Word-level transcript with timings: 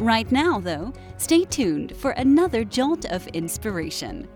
Right 0.00 0.32
now, 0.32 0.58
though, 0.58 0.94
stay 1.18 1.44
tuned 1.44 1.94
for 1.94 2.12
another 2.12 2.64
jolt 2.64 3.04
of 3.12 3.26
inspiration. 3.34 4.26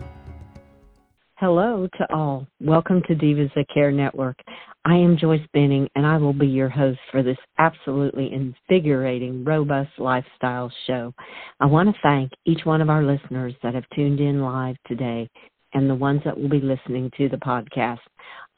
Hello 1.36 1.88
to 1.96 2.14
all. 2.14 2.46
Welcome 2.60 3.00
to 3.08 3.14
Divas 3.14 3.50
That 3.54 3.64
Care 3.72 3.90
Network. 3.90 4.36
I 4.84 4.96
am 4.96 5.16
Joyce 5.16 5.40
Benning, 5.54 5.88
and 5.94 6.04
I 6.04 6.18
will 6.18 6.34
be 6.34 6.46
your 6.46 6.68
host 6.68 6.98
for 7.10 7.22
this 7.22 7.38
absolutely 7.56 8.30
invigorating, 8.34 9.42
robust 9.42 9.92
lifestyle 9.96 10.70
show. 10.86 11.14
I 11.60 11.64
want 11.64 11.88
to 11.88 12.00
thank 12.02 12.32
each 12.44 12.66
one 12.66 12.82
of 12.82 12.90
our 12.90 13.02
listeners 13.02 13.54
that 13.62 13.72
have 13.72 13.84
tuned 13.96 14.20
in 14.20 14.42
live 14.42 14.76
today 14.86 15.30
and 15.72 15.88
the 15.88 15.94
ones 15.94 16.20
that 16.26 16.38
will 16.38 16.50
be 16.50 16.60
listening 16.60 17.10
to 17.16 17.30
the 17.30 17.38
podcast. 17.38 18.00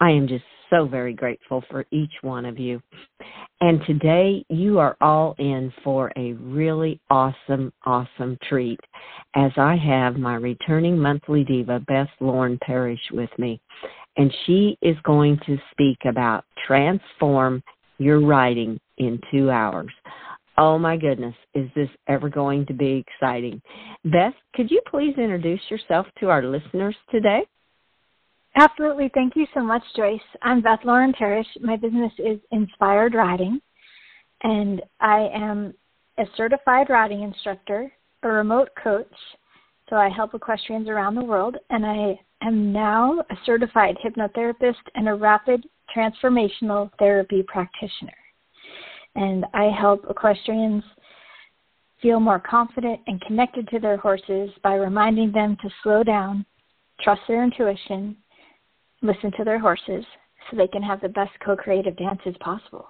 I 0.00 0.10
am 0.10 0.26
just 0.26 0.44
so 0.70 0.86
very 0.86 1.14
grateful 1.14 1.62
for 1.70 1.86
each 1.92 2.12
one 2.22 2.44
of 2.44 2.58
you. 2.58 2.82
And 3.60 3.80
today 3.86 4.44
you 4.50 4.78
are 4.78 4.96
all 5.00 5.34
in 5.38 5.72
for 5.82 6.12
a 6.16 6.34
really 6.34 7.00
awesome, 7.08 7.72
awesome 7.86 8.36
treat 8.46 8.78
as 9.34 9.50
I 9.56 9.76
have 9.76 10.16
my 10.16 10.34
returning 10.34 10.98
monthly 10.98 11.42
diva, 11.42 11.80
Beth 11.88 12.10
Lauren 12.20 12.58
Parrish, 12.62 13.00
with 13.12 13.30
me. 13.38 13.58
And 14.18 14.30
she 14.44 14.76
is 14.82 14.96
going 15.04 15.38
to 15.46 15.56
speak 15.70 15.98
about 16.06 16.44
transform 16.66 17.62
your 17.98 18.20
riding 18.20 18.78
in 18.98 19.18
two 19.30 19.50
hours. 19.50 19.92
Oh 20.58 20.78
my 20.78 20.98
goodness, 20.98 21.34
is 21.54 21.70
this 21.74 21.88
ever 22.08 22.28
going 22.28 22.66
to 22.66 22.74
be 22.74 23.04
exciting? 23.06 23.62
Beth, 24.04 24.34
could 24.54 24.70
you 24.70 24.82
please 24.90 25.14
introduce 25.16 25.60
yourself 25.70 26.06
to 26.20 26.28
our 26.28 26.42
listeners 26.42 26.96
today? 27.10 27.46
Absolutely. 28.58 29.10
Thank 29.12 29.36
you 29.36 29.46
so 29.52 29.60
much, 29.60 29.82
Joyce. 29.94 30.18
I'm 30.40 30.62
Beth 30.62 30.78
Lauren 30.82 31.12
Parrish. 31.12 31.46
My 31.60 31.76
business 31.76 32.12
is 32.16 32.38
Inspired 32.52 33.14
Riding, 33.14 33.60
and 34.44 34.80
I 34.98 35.28
am 35.34 35.74
a 36.18 36.24
certified 36.38 36.88
riding 36.88 37.20
instructor, 37.22 37.92
a 38.22 38.28
remote 38.28 38.70
coach, 38.82 39.12
so 39.90 39.96
I 39.96 40.08
help 40.08 40.32
equestrians 40.32 40.88
around 40.88 41.16
the 41.16 41.24
world, 41.24 41.58
and 41.68 41.84
I 41.84 42.18
am 42.40 42.72
now 42.72 43.22
a 43.30 43.34
certified 43.44 43.94
hypnotherapist 44.02 44.74
and 44.94 45.06
a 45.06 45.14
rapid 45.14 45.66
transformational 45.94 46.88
therapy 46.98 47.44
practitioner. 47.46 48.16
And 49.16 49.44
I 49.52 49.64
help 49.64 50.06
equestrians 50.08 50.82
feel 52.00 52.20
more 52.20 52.40
confident 52.40 53.00
and 53.06 53.20
connected 53.20 53.68
to 53.68 53.80
their 53.80 53.98
horses 53.98 54.48
by 54.62 54.76
reminding 54.76 55.32
them 55.32 55.58
to 55.60 55.68
slow 55.82 56.02
down, 56.02 56.46
trust 57.02 57.20
their 57.28 57.44
intuition, 57.44 58.16
listen 59.06 59.32
to 59.36 59.44
their 59.44 59.58
horses 59.58 60.04
so 60.50 60.56
they 60.56 60.68
can 60.68 60.82
have 60.82 61.00
the 61.00 61.08
best 61.08 61.32
co-creative 61.44 61.96
dances 61.96 62.34
possible. 62.40 62.86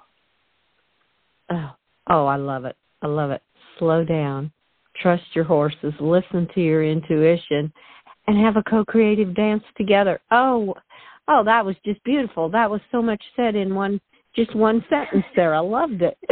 Oh, 1.50 1.70
oh, 2.08 2.26
I 2.26 2.36
love 2.36 2.64
it. 2.64 2.76
I 3.02 3.06
love 3.06 3.30
it. 3.30 3.42
Slow 3.78 4.04
down, 4.04 4.50
trust 5.00 5.24
your 5.34 5.44
horses, 5.44 5.92
listen 6.00 6.48
to 6.54 6.60
your 6.60 6.84
intuition, 6.84 7.72
and 8.26 8.44
have 8.44 8.56
a 8.56 8.62
co-creative 8.62 9.34
dance 9.34 9.62
together. 9.76 10.20
Oh, 10.30 10.74
oh, 11.28 11.44
that 11.44 11.64
was 11.64 11.76
just 11.84 12.02
beautiful. 12.04 12.48
That 12.48 12.70
was 12.70 12.80
so 12.90 13.02
much 13.02 13.22
said 13.36 13.54
in 13.54 13.74
one, 13.74 14.00
just 14.34 14.54
one 14.54 14.84
sentence 14.88 15.24
there. 15.34 15.54
I 15.54 15.60
loved 15.60 16.02
it. 16.02 16.18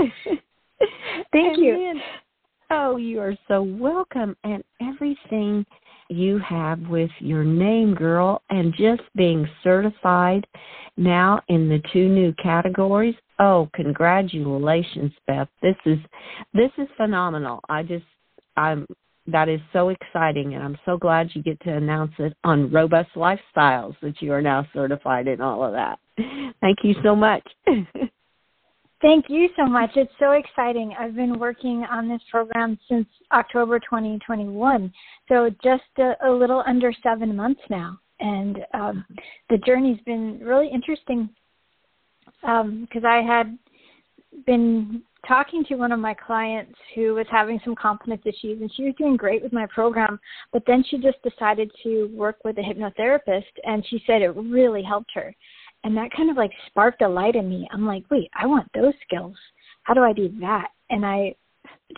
Thank 1.33 1.57
and 1.57 1.65
you. 1.65 1.75
Then, 1.75 2.03
oh, 2.71 2.97
you 2.97 3.21
are 3.21 3.37
so 3.47 3.63
welcome, 3.63 4.37
and 4.45 4.65
everything 4.81 5.65
you 6.09 6.39
have 6.39 6.81
with 6.89 7.11
your 7.19 7.45
name, 7.45 7.95
girl, 7.95 8.43
and 8.51 8.73
just 8.77 9.03
being 9.17 9.49
certified 9.63 10.47
now 10.97 11.41
in 11.49 11.69
the 11.69 11.83
two 11.93 12.09
new 12.09 12.33
categories. 12.43 13.15
Oh, 13.39 13.69
congratulations, 13.75 15.13
Beth. 15.27 15.49
This 15.63 15.77
is 15.87 15.99
this 16.53 16.71
is 16.79 16.89
phenomenal. 16.97 17.61
I 17.69 17.83
just 17.83 18.05
I'm 18.57 18.87
that 19.27 19.49
is 19.49 19.61
so 19.73 19.89
exciting 19.89 20.55
and 20.55 20.63
I'm 20.63 20.79
so 20.85 20.99
glad 20.99 21.31
you 21.33 21.43
get 21.43 21.59
to 21.63 21.75
announce 21.75 22.13
it 22.19 22.37
on 22.45 22.71
Robust 22.71 23.11
Lifestyles 23.17 23.95
that 24.03 24.21
you 24.21 24.33
are 24.33 24.43
now 24.43 24.67
certified 24.75 25.29
in 25.29 25.41
all 25.41 25.65
of 25.65 25.73
that. 25.73 25.99
Thank 26.61 26.79
you 26.83 26.95
so 27.03 27.17
much. 27.17 27.43
Thank 29.05 29.27
you 29.29 29.51
so 29.55 29.67
much. 29.67 29.91
It's 29.97 30.11
so 30.19 30.31
exciting. 30.31 30.95
I've 30.99 31.15
been 31.15 31.39
working 31.39 31.85
on 31.91 32.09
this 32.09 32.23
program 32.31 32.79
since 32.89 33.07
October 33.33 33.79
2021, 33.79 34.91
so 35.29 35.51
just 35.63 35.83
a, 35.99 36.15
a 36.27 36.31
little 36.31 36.65
under 36.67 36.91
seven 37.03 37.37
months 37.37 37.61
now. 37.69 37.99
And 38.21 38.61
um, 38.73 39.05
the 39.51 39.59
journey's 39.59 40.01
been 40.07 40.41
really 40.43 40.71
interesting 40.73 41.29
because 42.41 43.05
um, 43.05 43.07
I 43.07 43.21
had 43.21 43.59
been 44.47 45.03
talking 45.29 45.67
to 45.67 45.75
one 45.75 45.93
of 45.93 46.01
my 46.01 46.15
clients 46.15 46.73
who 46.95 47.13
was 47.13 47.27
having 47.31 47.61
some 47.63 47.75
confidence 47.75 48.23
issues 48.25 48.63
and 48.63 48.73
she 48.75 48.85
was 48.85 48.95
doing 48.97 49.17
great 49.17 49.43
with 49.43 49.53
my 49.53 49.67
program 49.67 50.21
but 50.53 50.63
then 50.67 50.85
she 50.87 50.99
just 50.99 51.17
decided 51.23 51.71
to 51.83 52.11
work 52.13 52.37
with 52.45 52.59
a 52.59 52.61
hypnotherapist 52.61 53.45
and 53.65 53.87
she 53.89 54.03
said 54.07 54.21
it 54.21 54.37
really 54.37 54.83
helped 54.83 55.11
her 55.15 55.35
and 55.85 55.97
that 55.97 56.11
kind 56.17 56.31
of 56.31 56.37
like 56.37 56.51
sparked 56.67 57.03
a 57.03 57.09
light 57.09 57.37
in 57.37 57.49
me. 57.49 57.69
I'm 57.73 57.87
like, 57.87 58.05
wait, 58.11 58.31
I 58.35 58.47
want 58.47 58.69
those 58.75 58.95
skills. 59.07 59.37
How 59.85 59.95
do 59.95 60.03
I 60.03 60.13
do 60.13 60.33
that? 60.41 60.69
And 60.91 61.07
I 61.07 61.35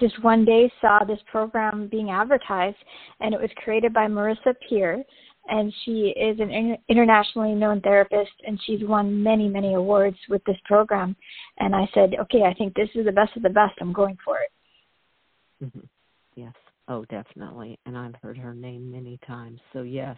just 0.00 0.22
one 0.22 0.44
day 0.44 0.70
saw 0.80 1.04
this 1.04 1.20
program 1.30 1.88
being 1.88 2.10
advertised, 2.10 2.76
and 3.20 3.32
it 3.32 3.40
was 3.40 3.50
created 3.56 3.94
by 3.94 4.06
Marisa 4.06 4.54
Peer, 4.68 5.02
and 5.48 5.72
she 5.84 6.12
is 6.16 6.38
an 6.40 6.76
internationally 6.88 7.54
known 7.54 7.80
therapist, 7.80 8.32
and 8.46 8.60
she's 8.66 8.82
won 8.82 9.22
many, 9.22 9.48
many 9.48 9.74
awards 9.74 10.18
with 10.28 10.42
this 10.44 10.56
program. 10.64 11.16
And 11.58 11.74
I 11.74 11.88
said, 11.94 12.14
okay, 12.20 12.42
I 12.42 12.54
think 12.54 12.74
this 12.74 12.88
is 12.94 13.06
the 13.06 13.12
best 13.12 13.36
of 13.36 13.42
the 13.42 13.48
best. 13.48 13.74
I'm 13.80 13.92
going 13.92 14.18
for 14.24 14.38
it. 14.38 15.64
Mm-hmm. 15.64 15.86
Yes. 16.34 16.54
Oh, 16.88 17.04
definitely. 17.06 17.78
And 17.86 17.96
I've 17.96 18.14
heard 18.22 18.38
her 18.38 18.54
name 18.54 18.90
many 18.90 19.18
times. 19.26 19.60
So 19.72 19.82
yes. 19.82 20.16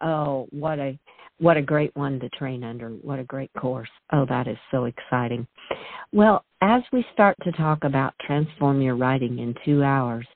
Oh, 0.00 0.46
what 0.50 0.78
a 0.78 0.98
what 1.38 1.56
a 1.56 1.62
great 1.62 1.94
one 1.96 2.20
to 2.20 2.28
train 2.30 2.62
under. 2.62 2.90
What 2.90 3.18
a 3.18 3.24
great 3.24 3.50
course. 3.58 3.88
Oh, 4.12 4.24
that 4.28 4.46
is 4.46 4.56
so 4.70 4.84
exciting. 4.84 5.46
Well, 6.12 6.44
as 6.60 6.82
we 6.92 7.04
start 7.12 7.36
to 7.42 7.52
talk 7.52 7.82
about 7.82 8.14
transform 8.24 8.80
your 8.80 8.94
riding 8.94 9.40
in 9.40 9.54
2 9.64 9.82
hours, 9.82 10.26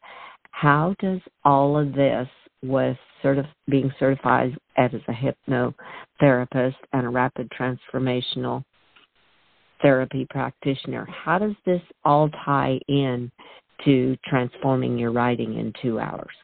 how 0.50 0.96
does 0.98 1.20
all 1.44 1.78
of 1.78 1.92
this 1.92 2.26
with 2.64 2.96
certif- 3.22 3.46
being 3.68 3.92
certified 3.98 4.56
as 4.76 4.90
a 4.92 5.12
hypnotherapist 5.12 6.74
and 6.92 7.06
a 7.06 7.08
rapid 7.08 7.48
transformational 7.50 8.64
therapy 9.82 10.26
practitioner, 10.30 11.06
how 11.06 11.38
does 11.38 11.54
this 11.64 11.82
all 12.04 12.28
tie 12.44 12.78
in 12.88 13.30
to 13.84 14.16
transforming 14.26 14.98
your 14.98 15.12
riding 15.12 15.58
in 15.58 15.72
two 15.80 16.00
hours? 16.00 16.34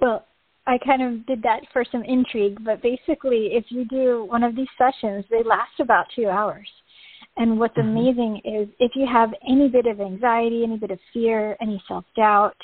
Well, 0.00 0.26
I 0.66 0.78
kind 0.78 1.02
of 1.02 1.26
did 1.26 1.42
that 1.42 1.60
for 1.72 1.84
some 1.90 2.02
intrigue, 2.04 2.58
but 2.64 2.82
basically, 2.82 3.50
if 3.52 3.66
you 3.68 3.84
do 3.84 4.24
one 4.24 4.42
of 4.42 4.56
these 4.56 4.68
sessions, 4.78 5.24
they 5.30 5.42
last 5.42 5.78
about 5.78 6.06
two 6.14 6.28
hours. 6.28 6.68
And 7.36 7.58
what's 7.58 7.76
mm-hmm. 7.76 7.96
amazing 7.96 8.40
is 8.44 8.68
if 8.78 8.92
you 8.94 9.06
have 9.10 9.30
any 9.46 9.68
bit 9.68 9.86
of 9.86 10.00
anxiety, 10.00 10.62
any 10.64 10.78
bit 10.78 10.90
of 10.90 10.98
fear, 11.12 11.56
any 11.60 11.82
self 11.86 12.04
doubt, 12.16 12.56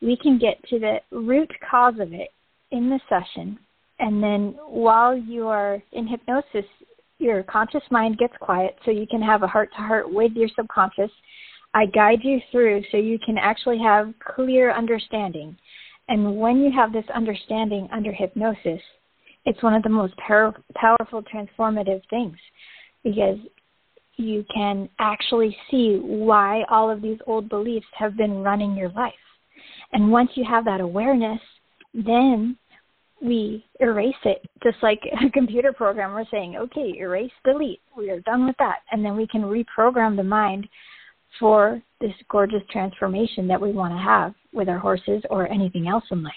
we 0.00 0.16
can 0.16 0.38
get 0.38 0.62
to 0.68 0.78
the 0.78 0.98
root 1.10 1.50
cause 1.70 1.94
of 2.00 2.12
it 2.12 2.30
in 2.70 2.88
the 2.88 3.00
session. 3.08 3.58
And 3.98 4.22
then 4.22 4.54
while 4.66 5.16
you 5.16 5.48
are 5.48 5.82
in 5.92 6.06
hypnosis, 6.06 6.64
your 7.18 7.42
conscious 7.42 7.82
mind 7.90 8.16
gets 8.16 8.34
quiet 8.40 8.78
so 8.84 8.92
you 8.92 9.06
can 9.10 9.20
have 9.20 9.42
a 9.42 9.48
heart 9.48 9.70
to 9.76 9.82
heart 9.82 10.12
with 10.12 10.32
your 10.32 10.48
subconscious 10.54 11.10
I 11.74 11.86
guide 11.86 12.20
you 12.22 12.40
through 12.50 12.82
so 12.90 12.96
you 12.96 13.18
can 13.18 13.36
actually 13.38 13.78
have 13.78 14.12
clear 14.34 14.72
understanding. 14.72 15.56
And 16.08 16.36
when 16.38 16.58
you 16.58 16.70
have 16.72 16.92
this 16.92 17.04
understanding 17.14 17.88
under 17.92 18.12
hypnosis, 18.12 18.80
it's 19.44 19.62
one 19.62 19.74
of 19.74 19.82
the 19.82 19.88
most 19.88 20.16
power, 20.16 20.54
powerful 20.74 21.22
transformative 21.22 22.02
things 22.10 22.36
because 23.04 23.38
you 24.16 24.44
can 24.52 24.88
actually 24.98 25.56
see 25.70 25.98
why 26.02 26.64
all 26.70 26.90
of 26.90 27.00
these 27.00 27.18
old 27.26 27.48
beliefs 27.48 27.86
have 27.96 28.16
been 28.16 28.42
running 28.42 28.74
your 28.74 28.90
life. 28.90 29.14
And 29.92 30.10
once 30.10 30.30
you 30.34 30.44
have 30.44 30.64
that 30.64 30.80
awareness, 30.80 31.40
then 31.94 32.56
we 33.20 33.64
erase 33.80 34.14
it 34.24 34.42
just 34.62 34.76
like 34.82 35.00
a 35.26 35.30
computer 35.30 35.72
program 35.72 36.12
we're 36.12 36.24
saying 36.30 36.56
okay 36.56 36.94
erase 36.98 37.32
delete 37.44 37.80
we 37.96 38.10
are 38.10 38.20
done 38.20 38.46
with 38.46 38.54
that 38.58 38.78
and 38.92 39.04
then 39.04 39.16
we 39.16 39.26
can 39.26 39.42
reprogram 39.42 40.16
the 40.16 40.22
mind 40.22 40.68
for 41.40 41.82
this 42.00 42.12
gorgeous 42.30 42.62
transformation 42.70 43.48
that 43.48 43.60
we 43.60 43.72
want 43.72 43.92
to 43.92 43.98
have 43.98 44.34
with 44.52 44.68
our 44.68 44.78
horses 44.78 45.22
or 45.30 45.50
anything 45.50 45.88
else 45.88 46.04
in 46.10 46.22
life. 46.22 46.32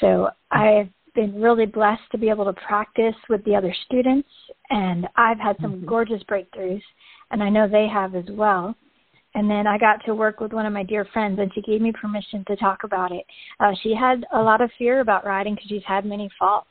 So 0.00 0.28
I've 0.50 0.88
been 1.14 1.40
really 1.40 1.66
blessed 1.66 2.02
to 2.12 2.18
be 2.18 2.28
able 2.28 2.44
to 2.44 2.52
practice 2.52 3.14
with 3.28 3.44
the 3.44 3.56
other 3.56 3.74
students, 3.86 4.28
and 4.70 5.08
I've 5.16 5.38
had 5.38 5.56
some 5.60 5.76
mm-hmm. 5.76 5.86
gorgeous 5.86 6.22
breakthroughs, 6.30 6.82
and 7.30 7.42
I 7.42 7.48
know 7.48 7.66
they 7.66 7.88
have 7.92 8.14
as 8.14 8.26
well. 8.30 8.74
And 9.34 9.50
then 9.50 9.66
I 9.66 9.76
got 9.76 10.02
to 10.06 10.14
work 10.14 10.40
with 10.40 10.52
one 10.52 10.64
of 10.64 10.72
my 10.72 10.82
dear 10.82 11.04
friends, 11.12 11.38
and 11.38 11.50
she 11.54 11.60
gave 11.62 11.80
me 11.80 11.92
permission 11.92 12.44
to 12.48 12.56
talk 12.56 12.84
about 12.84 13.12
it. 13.12 13.24
Uh, 13.60 13.72
she 13.82 13.94
had 13.94 14.24
a 14.32 14.40
lot 14.40 14.62
of 14.62 14.70
fear 14.78 15.00
about 15.00 15.26
riding 15.26 15.54
because 15.54 15.68
she's 15.68 15.82
had 15.86 16.06
many 16.06 16.30
falls. 16.38 16.64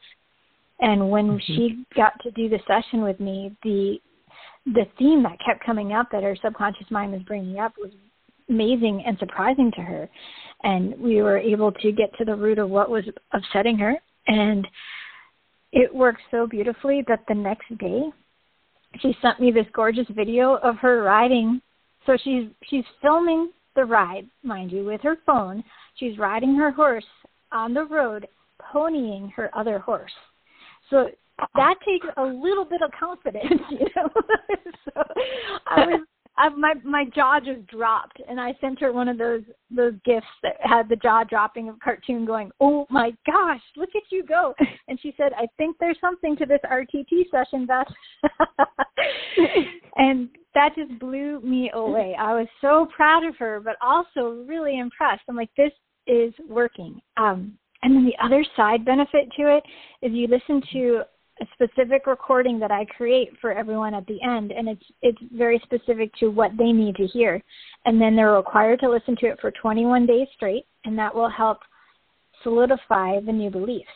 And 0.80 1.10
when 1.10 1.28
mm-hmm. 1.28 1.54
she 1.56 1.86
got 1.96 2.14
to 2.24 2.32
do 2.32 2.50
the 2.50 2.60
session 2.68 3.02
with 3.02 3.20
me, 3.20 3.56
the 3.64 3.98
the 4.66 4.86
theme 4.98 5.22
that 5.22 5.38
kept 5.46 5.64
coming 5.64 5.94
up 5.94 6.08
that 6.12 6.24
her 6.24 6.36
subconscious 6.44 6.90
mind 6.90 7.12
was 7.12 7.22
bringing 7.22 7.60
up 7.60 7.74
was 7.78 7.92
amazing 8.50 9.04
and 9.06 9.18
surprising 9.20 9.72
to 9.76 9.82
her. 9.82 10.10
And 10.64 11.00
we 11.00 11.22
were 11.22 11.38
able 11.38 11.72
to 11.72 11.92
get 11.92 12.16
to 12.18 12.26
the 12.26 12.36
root 12.36 12.60
of 12.60 12.70
what 12.70 12.90
was 12.90 13.04
upsetting 13.34 13.78
her. 13.78 13.96
And 14.28 14.68
it 15.72 15.94
worked 15.94 16.22
so 16.32 16.48
beautifully 16.48 17.04
that 17.08 17.24
the 17.28 17.36
next 17.36 17.78
day 17.78 18.06
she 19.02 19.16
sent 19.22 19.40
me 19.40 19.52
this 19.52 19.66
gorgeous 19.74 20.08
video 20.10 20.56
of 20.56 20.78
her 20.78 21.04
riding. 21.04 21.62
So 22.06 22.18
she's 22.24 22.48
she's 22.70 22.86
filming 23.02 23.52
the 23.76 23.84
ride, 23.84 24.28
mind 24.44 24.72
you, 24.72 24.86
with 24.86 25.02
her 25.02 25.18
phone. 25.26 25.64
She's 25.96 26.18
riding 26.18 26.56
her 26.56 26.72
horse 26.72 27.06
on 27.52 27.74
the 27.74 27.86
road, 27.86 28.28
ponying 28.74 29.32
her 29.34 29.56
other 29.56 29.80
horse. 29.80 30.12
So 30.90 31.10
that 31.56 31.76
takes 31.86 32.08
a 32.18 32.24
little 32.24 32.66
bit 32.66 32.82
of 32.82 32.92
confidence, 32.98 33.62
you 33.72 33.88
know. 33.96 34.10
so 34.86 35.04
I 35.68 35.86
was 35.86 36.02
I, 36.38 36.50
my 36.50 36.74
my 36.84 37.06
jaw 37.06 37.40
just 37.40 37.66
dropped, 37.68 38.22
and 38.28 38.40
I 38.40 38.54
sent 38.60 38.80
her 38.82 38.92
one 38.92 39.08
of 39.08 39.18
those 39.18 39.44
those 39.70 39.94
gifts 40.04 40.28
that 40.44 40.58
had 40.60 40.90
the 40.90 40.98
jaw 40.98 41.24
dropping 41.24 41.70
of 41.70 41.80
cartoon 41.80 42.26
going, 42.26 42.52
"Oh 42.60 42.86
my 42.90 43.12
gosh, 43.26 43.62
look 43.78 43.90
at 43.96 44.04
you 44.10 44.24
go!" 44.24 44.54
And 44.88 45.00
she 45.02 45.14
said, 45.18 45.32
"I 45.38 45.48
think 45.58 45.78
there's 45.80 46.00
something 46.00 46.36
to 46.38 46.46
this 46.46 46.60
RTT 46.70 47.32
session, 47.32 47.66
Beth." 47.66 47.88
and 49.96 50.30
that 50.54 50.76
just 50.76 51.00
blew 51.00 51.40
me 51.42 51.72
away. 51.74 52.16
I 52.20 52.34
was 52.34 52.48
so 52.62 52.88
proud 52.96 53.26
of 53.26 53.36
her, 53.38 53.60
but 53.60 53.78
also 53.82 54.44
really 54.48 54.80
impressed. 54.80 55.24
I'm 55.30 55.36
like, 55.36 55.50
"This 55.56 55.72
is 56.06 56.34
working." 56.48 57.02
Um, 57.18 57.58
and 57.82 57.96
then 57.96 58.06
the 58.06 58.24
other 58.24 58.44
side 58.56 58.84
benefit 58.84 59.30
to 59.38 59.58
it 59.58 59.64
is 60.02 60.12
you 60.12 60.28
listen 60.28 60.62
to 60.74 61.04
a 61.42 61.46
specific 61.54 62.08
recording 62.08 62.60
that 62.60 62.72
I 62.72 62.86
create 62.86 63.30
for 63.42 63.52
everyone 63.52 63.94
at 63.94 64.06
the 64.08 64.22
end, 64.24 64.52
and 64.52 64.70
it's 64.70 64.86
it's 65.02 65.18
very 65.34 65.62
specific 65.64 66.14
to 66.20 66.30
what 66.30 66.52
they 66.58 66.72
need 66.72 66.96
to 66.96 67.08
hear, 67.08 67.42
and 67.86 68.00
then 68.00 68.16
they're 68.16 68.34
required 68.34 68.80
to 68.82 68.90
listen 68.90 69.16
to 69.18 69.28
it 69.28 69.40
for 69.42 69.52
21 69.52 70.06
days 70.06 70.28
straight, 70.36 70.66
and 70.86 70.98
that 70.98 71.14
will 71.14 71.30
help 71.30 71.60
solidify 72.44 73.20
the 73.20 73.32
new 73.32 73.50
beliefs. 73.50 73.88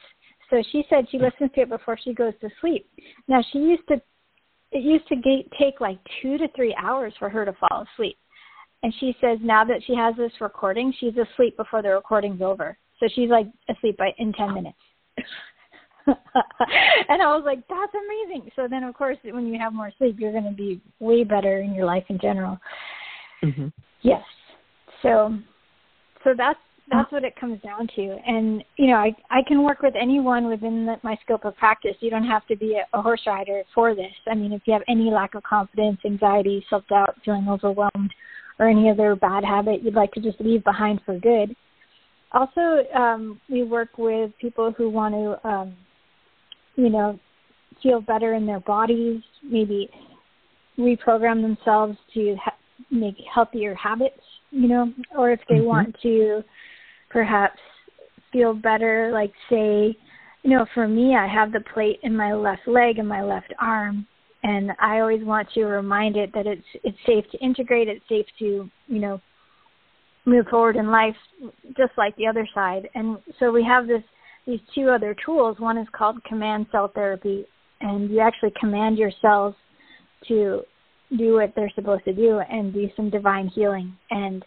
So 0.50 0.62
she 0.72 0.84
said 0.90 1.06
she 1.10 1.20
listens 1.20 1.52
to 1.56 1.62
it 1.62 1.70
before 1.70 1.98
she 2.04 2.14
goes 2.14 2.34
to 2.42 2.50
sleep. 2.60 2.90
Now 3.28 3.42
she 3.52 3.60
used 3.60 3.88
to 3.90 4.02
it 4.72 4.84
used 4.84 5.08
to 5.08 5.16
take 5.60 5.80
like 5.80 6.00
two 6.22 6.38
to 6.38 6.48
three 6.56 6.76
hours 6.80 7.14
for 7.18 7.30
her 7.30 7.46
to 7.46 7.54
fall 7.54 7.86
asleep, 7.94 8.18
and 8.84 8.94
she 9.00 9.16
says 9.22 9.40
now 9.42 9.64
that 9.66 9.82
she 9.86 9.96
has 9.96 10.16
this 10.16 10.32
recording, 10.42 10.94
she's 11.00 11.16
asleep 11.16 11.58
before 11.58 11.82
the 11.82 11.90
recording's 11.90 12.42
over. 12.42 12.78
So 13.00 13.08
she's 13.14 13.30
like 13.30 13.48
asleep 13.70 13.98
by 13.98 14.12
in 14.18 14.34
10 14.34 14.54
minutes. 14.54 14.78
and 17.10 17.22
I 17.22 17.36
was 17.36 17.44
like, 17.46 17.60
that's 17.68 17.94
amazing. 17.94 18.50
So 18.56 18.68
then, 18.70 18.84
of 18.84 18.96
course, 18.96 19.18
when 19.24 19.48
you 19.48 19.60
have 19.60 19.74
more 19.74 19.92
sleep, 19.98 20.18
you're 20.20 20.32
going 20.32 20.46
to 20.46 20.52
be 20.52 20.82
way 21.00 21.24
better 21.24 21.60
in 21.60 21.74
your 21.74 21.86
life 21.86 22.04
in 22.10 22.20
general. 22.20 22.60
Mm-hmm. 23.44 23.68
Yes. 24.02 24.24
So, 25.02 25.38
so 26.24 26.32
that's 26.38 26.60
that's 26.92 27.12
what 27.12 27.24
it 27.24 27.36
comes 27.40 27.62
down 27.62 27.88
to. 27.96 28.18
And 28.26 28.64
you 28.78 28.88
know, 28.88 28.96
I 28.96 29.16
I 29.30 29.42
can 29.48 29.64
work 29.64 29.82
with 29.82 29.94
anyone 30.00 30.48
within 30.48 30.86
the, 30.86 30.96
my 31.04 31.18
scope 31.24 31.46
of 31.46 31.56
practice. 31.56 31.96
You 32.00 32.10
don't 32.10 32.26
have 32.26 32.46
to 32.48 32.56
be 32.56 32.76
a, 32.76 32.98
a 32.98 33.02
horse 33.02 33.22
rider 33.28 33.64
for 33.74 33.96
this. 33.96 34.12
I 34.30 34.36
mean, 34.36 34.54
if 34.54 34.62
you 34.66 34.74
have 34.74 34.82
any 34.88 35.12
lack 35.12 35.36
of 35.36 35.44
confidence, 35.44 36.00
anxiety, 36.06 36.66
self 36.70 36.88
doubt, 36.88 37.16
feeling 37.24 37.48
overwhelmed, 37.48 38.14
or 38.60 38.68
any 38.68 38.90
other 38.90 39.16
bad 39.16 39.44
habit 39.44 39.84
you'd 39.84 39.94
like 39.94 40.12
to 40.14 40.22
just 40.22 40.40
leave 40.42 40.64
behind 40.64 41.00
for 41.06 41.18
good. 41.20 41.56
Also, 42.32 42.84
um, 42.94 43.40
we 43.50 43.64
work 43.64 43.98
with 43.98 44.32
people 44.40 44.72
who 44.72 44.90
want 44.90 45.16
to 45.16 45.48
um, 45.48 45.76
you 46.80 46.90
know, 46.90 47.20
feel 47.84 48.02
better 48.02 48.34
in 48.34 48.46
their 48.46 48.62
bodies, 48.62 49.22
maybe 49.44 49.90
reprogram 50.78 51.42
themselves 51.42 51.98
to 52.14 52.36
ha- 52.42 52.56
make 52.90 53.16
healthier 53.34 53.76
habits, 53.76 54.22
you 54.52 54.68
know, 54.68 54.94
or 55.18 55.32
if 55.32 55.40
they 55.50 55.56
mm-hmm. 55.56 55.66
want 55.66 55.96
to 56.02 56.42
perhaps 57.10 57.60
feel 58.32 58.54
better, 58.54 59.12
like 59.14 59.34
say, 59.50 59.98
you 60.44 60.52
know, 60.52 60.66
for 60.74 60.88
me, 60.88 61.16
I 61.16 61.28
have 61.28 61.52
the 61.52 61.60
plate 61.74 62.00
in 62.04 62.16
my 62.16 62.34
left 62.34 62.66
leg 62.66 62.98
and 62.98 63.08
my 63.08 63.24
left 63.24 63.54
arm, 63.60 64.08
and 64.44 64.72
I 64.82 65.00
always 65.00 65.24
want 65.24 65.50
to 65.56 65.66
remind 65.66 66.16
it 66.16 66.32
that 66.34 66.48
it's 66.48 66.64
it's 66.84 66.98
safe 67.06 67.26
to 67.32 67.38
integrate, 67.40 67.90
it's 67.90 68.08
safe 68.08 68.26
to, 68.40 68.70
you 68.88 69.00
know, 69.00 69.20
move 70.26 70.46
forward 70.48 70.78
in 70.78 70.92
life, 70.92 71.16
just 71.76 71.92
like 71.98 72.16
the 72.16 72.28
other 72.28 72.48
side. 72.54 72.88
And 72.96 73.18
so 73.38 73.52
we 73.52 73.66
have 73.66 73.86
this 73.86 74.04
these 74.50 74.60
two 74.74 74.90
other 74.90 75.16
tools. 75.24 75.60
One 75.60 75.78
is 75.78 75.88
called 75.96 76.24
command 76.24 76.66
cell 76.72 76.92
therapy, 76.94 77.46
and 77.82 78.10
you 78.10 78.20
actually 78.20 78.52
command 78.60 78.98
your 78.98 79.12
cells 79.22 79.54
to 80.28 80.62
do 81.18 81.36
what 81.36 81.54
they're 81.56 81.72
supposed 81.76 82.04
to 82.06 82.14
do 82.14 82.40
and 82.40 82.74
do 82.74 82.90
some 82.96 83.10
divine 83.10 83.48
healing. 83.48 83.96
And 84.10 84.44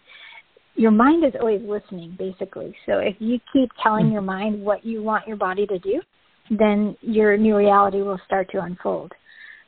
your 0.75 0.91
mind 0.91 1.23
is 1.23 1.33
always 1.39 1.61
listening, 1.63 2.15
basically. 2.17 2.75
So 2.85 2.97
if 2.97 3.15
you 3.19 3.39
keep 3.51 3.69
telling 3.81 4.07
hmm. 4.07 4.13
your 4.13 4.21
mind 4.21 4.61
what 4.61 4.85
you 4.85 5.01
want 5.01 5.27
your 5.27 5.37
body 5.37 5.65
to 5.67 5.79
do, 5.79 6.01
then 6.49 6.97
your 7.01 7.37
new 7.37 7.55
reality 7.55 8.01
will 8.01 8.19
start 8.25 8.51
to 8.51 8.61
unfold. 8.61 9.13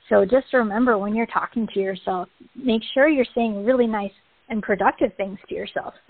So 0.09 0.25
just 0.25 0.53
remember 0.53 0.97
when 0.97 1.15
you're 1.15 1.25
talking 1.27 1.67
to 1.73 1.79
yourself, 1.79 2.27
make 2.55 2.81
sure 2.93 3.07
you're 3.07 3.25
saying 3.33 3.65
really 3.65 3.87
nice 3.87 4.11
and 4.49 4.61
productive 4.61 5.11
things 5.15 5.39
to 5.49 5.55
yourself. 5.55 5.93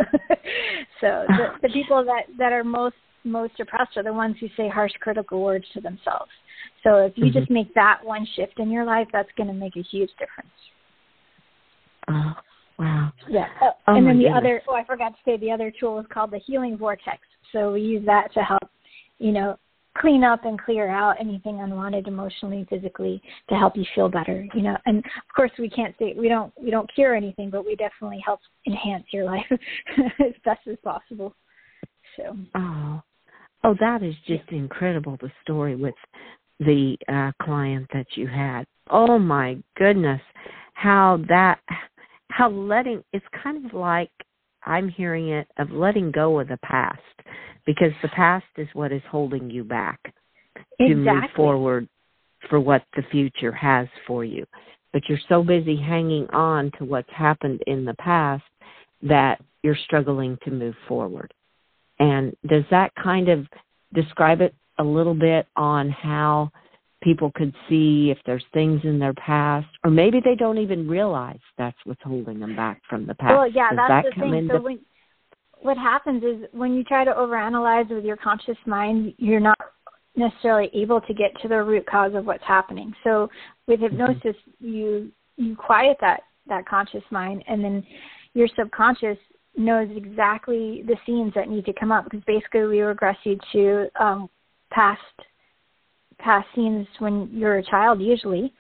so 1.00 1.26
the, 1.28 1.48
the 1.62 1.70
people 1.70 2.04
that 2.04 2.24
that 2.38 2.52
are 2.52 2.64
most 2.66 2.96
most 3.26 3.58
depressed 3.58 3.98
are 3.98 4.04
the 4.04 4.14
ones 4.14 4.36
who 4.40 4.48
say 4.56 4.70
harsh 4.70 4.92
critical 5.02 5.42
words 5.42 5.66
to 5.74 5.82
themselves. 5.82 6.32
So 6.84 6.98
if 6.98 7.14
you 7.16 7.26
mm-hmm. 7.26 7.40
just 7.40 7.52
make 7.52 7.74
that 7.74 8.00
one 8.04 8.28
shift 8.36 8.60
in 8.60 8.70
your 8.70 8.86
life, 8.86 9.08
that's 9.12 9.30
going 9.38 9.48
to 9.48 9.54
make 9.54 9.76
a 9.76 9.82
huge 9.82 10.12
difference. 10.20 10.50
Oh, 12.08 12.34
wow. 12.78 13.12
Yeah. 13.30 13.48
Oh, 13.62 13.72
oh 13.88 13.96
and 13.96 14.06
then 14.08 14.18
the 14.18 14.26
goodness. 14.26 14.38
other, 14.38 14.62
oh, 14.70 14.76
I 14.76 14.86
forgot 14.86 15.10
to 15.10 15.18
say, 15.26 15.38
the 15.38 15.52
other 15.52 15.72
tool 15.78 16.00
is 16.00 16.06
called 16.14 16.32
the 16.32 16.40
healing 16.46 16.78
vortex. 16.78 17.20
So 17.52 17.74
we 17.74 17.82
use 17.82 18.06
that 18.06 18.34
to 18.34 18.42
help, 18.42 18.70
you 19.18 19.32
know, 19.32 19.58
clean 19.98 20.24
up 20.24 20.46
and 20.46 20.62
clear 20.62 20.90
out 20.90 21.16
anything 21.20 21.62
unwanted 21.62 22.08
emotionally, 22.08 22.66
physically, 22.70 23.22
to 23.50 23.56
help 23.56 23.76
you 23.76 23.86
feel 23.96 24.10
better. 24.10 24.46
You 24.54 24.62
know, 24.62 24.78
and 24.86 25.00
of 25.00 25.36
course 25.36 25.52
we 25.58 25.70
can't 25.70 25.96
say 25.98 26.14
we 26.18 26.28
don't 26.28 26.52
we 26.62 26.70
don't 26.70 26.94
cure 26.94 27.16
anything, 27.16 27.50
but 27.50 27.66
we 27.66 27.76
definitely 27.76 28.22
help 28.24 28.42
enhance 28.68 29.06
your 29.12 29.26
life 29.26 29.46
as 29.52 30.34
best 30.44 30.68
as 30.70 30.78
possible. 30.84 31.34
So. 32.18 32.38
Oh, 32.56 33.02
Oh, 33.66 33.76
that 33.80 34.04
is 34.04 34.14
just 34.28 34.48
incredible. 34.52 35.18
The 35.20 35.32
story 35.42 35.76
with 35.76 35.96
the 36.60 36.96
uh, 37.12 37.32
client 37.44 37.88
that 37.94 38.06
you 38.14 38.28
had. 38.28 38.66
Oh 38.92 39.18
my 39.18 39.58
goodness, 39.76 40.22
how 40.76 41.24
that, 41.30 41.60
how 42.30 42.52
letting 42.52 43.04
it's 43.12 43.26
kind 43.44 43.66
of 43.66 43.74
like 43.74 44.12
I'm 44.66 44.88
hearing 44.88 45.30
it 45.30 45.48
of 45.58 45.72
letting 45.72 46.12
go 46.12 46.40
of 46.40 46.48
the 46.48 46.60
past 46.64 47.02
because 47.66 47.92
the 48.04 48.10
past 48.10 48.46
is 48.58 48.68
what 48.74 48.92
is 48.92 49.02
holding 49.10 49.50
you 49.50 49.64
back 49.64 50.00
exactly. 50.80 50.90
to 50.90 50.96
move 50.96 51.24
forward 51.36 51.90
for 52.48 52.60
what 52.60 52.84
the 52.96 53.04
future 53.10 53.52
has 53.52 53.88
for 54.06 54.24
you. 54.24 54.46
But 54.94 55.10
you're 55.10 55.18
so 55.28 55.42
busy 55.44 55.76
hanging 55.76 56.28
on 56.30 56.72
to 56.78 56.86
what's 56.86 57.12
happened 57.12 57.62
in 57.66 57.84
the 57.84 57.96
past 57.96 58.44
that 59.02 59.42
you're 59.64 59.76
struggling 59.86 60.38
to 60.46 60.52
move 60.52 60.76
forward. 60.88 61.34
And 62.00 62.36
does 62.48 62.64
that 62.72 62.94
kind 62.96 63.30
of 63.30 63.46
describe 63.94 64.42
it 64.42 64.54
a 64.78 64.84
little 64.84 65.14
bit 65.14 65.48
on 65.56 65.90
how 65.90 66.52
people 67.02 67.32
could 67.36 67.54
see 67.70 68.10
if 68.10 68.18
there's 68.26 68.44
things 68.54 68.82
in 68.84 69.00
their 69.00 69.14
past, 69.14 69.68
or 69.84 69.92
maybe 69.92 70.20
they 70.24 70.36
don't 70.36 70.58
even 70.58 70.88
realize 70.88 71.40
that's 71.58 71.78
what's 71.86 72.02
holding 72.04 72.40
them 72.40 72.56
back 72.56 72.82
from 72.90 73.06
the 73.06 73.14
past? 73.14 73.32
Well, 73.32 73.48
yeah, 73.50 73.70
Does 73.70 73.78
that's 73.78 74.08
that 74.08 74.16
the 74.16 74.22
thing. 74.22 74.50
So 74.52 74.62
when, 74.62 74.80
what 75.62 75.78
happens 75.78 76.24
is 76.24 76.48
when 76.52 76.74
you 76.74 76.84
try 76.84 77.06
to 77.06 77.12
overanalyze 77.12 77.90
with 77.90 78.04
your 78.04 78.18
conscious 78.18 78.58
mind, 78.66 79.14
you're 79.18 79.40
not 79.40 79.58
necessarily 80.16 80.70
able 80.74 81.02
to 81.02 81.14
get 81.14 81.32
to 81.42 81.48
the 81.48 81.62
root 81.62 81.86
cause 81.86 82.14
of 82.16 82.26
what's 82.26 82.44
happening. 82.44 82.94
So 83.04 83.30
with 83.68 83.80
mm-hmm. 83.80 83.98
hypnosis, 83.98 84.36
mm-hmm. 84.62 84.68
you 84.68 85.12
you 85.38 85.56
quiet 85.56 85.98
that 86.02 86.22
that 86.48 86.68
conscious 86.68 87.04
mind, 87.12 87.44
and 87.48 87.64
then 87.64 87.86
your 88.34 88.48
subconscious 88.58 89.18
knows 89.58 89.90
exactly 89.96 90.84
the 90.88 90.96
scenes 91.06 91.34
that 91.36 91.50
need 91.50 91.66
to 91.66 91.74
come 91.74 91.92
up 91.92 92.04
because 92.06 92.24
basically 92.26 92.64
we 92.64 92.82
regress 92.82 93.18
you 93.24 93.38
to 93.52 93.88
um, 94.00 94.30
past 94.72 95.00
past 96.20 96.48
scenes 96.56 96.88
when 97.00 97.30
you're 97.32 97.58
a 97.58 97.64
child 97.64 98.02
usually 98.02 98.54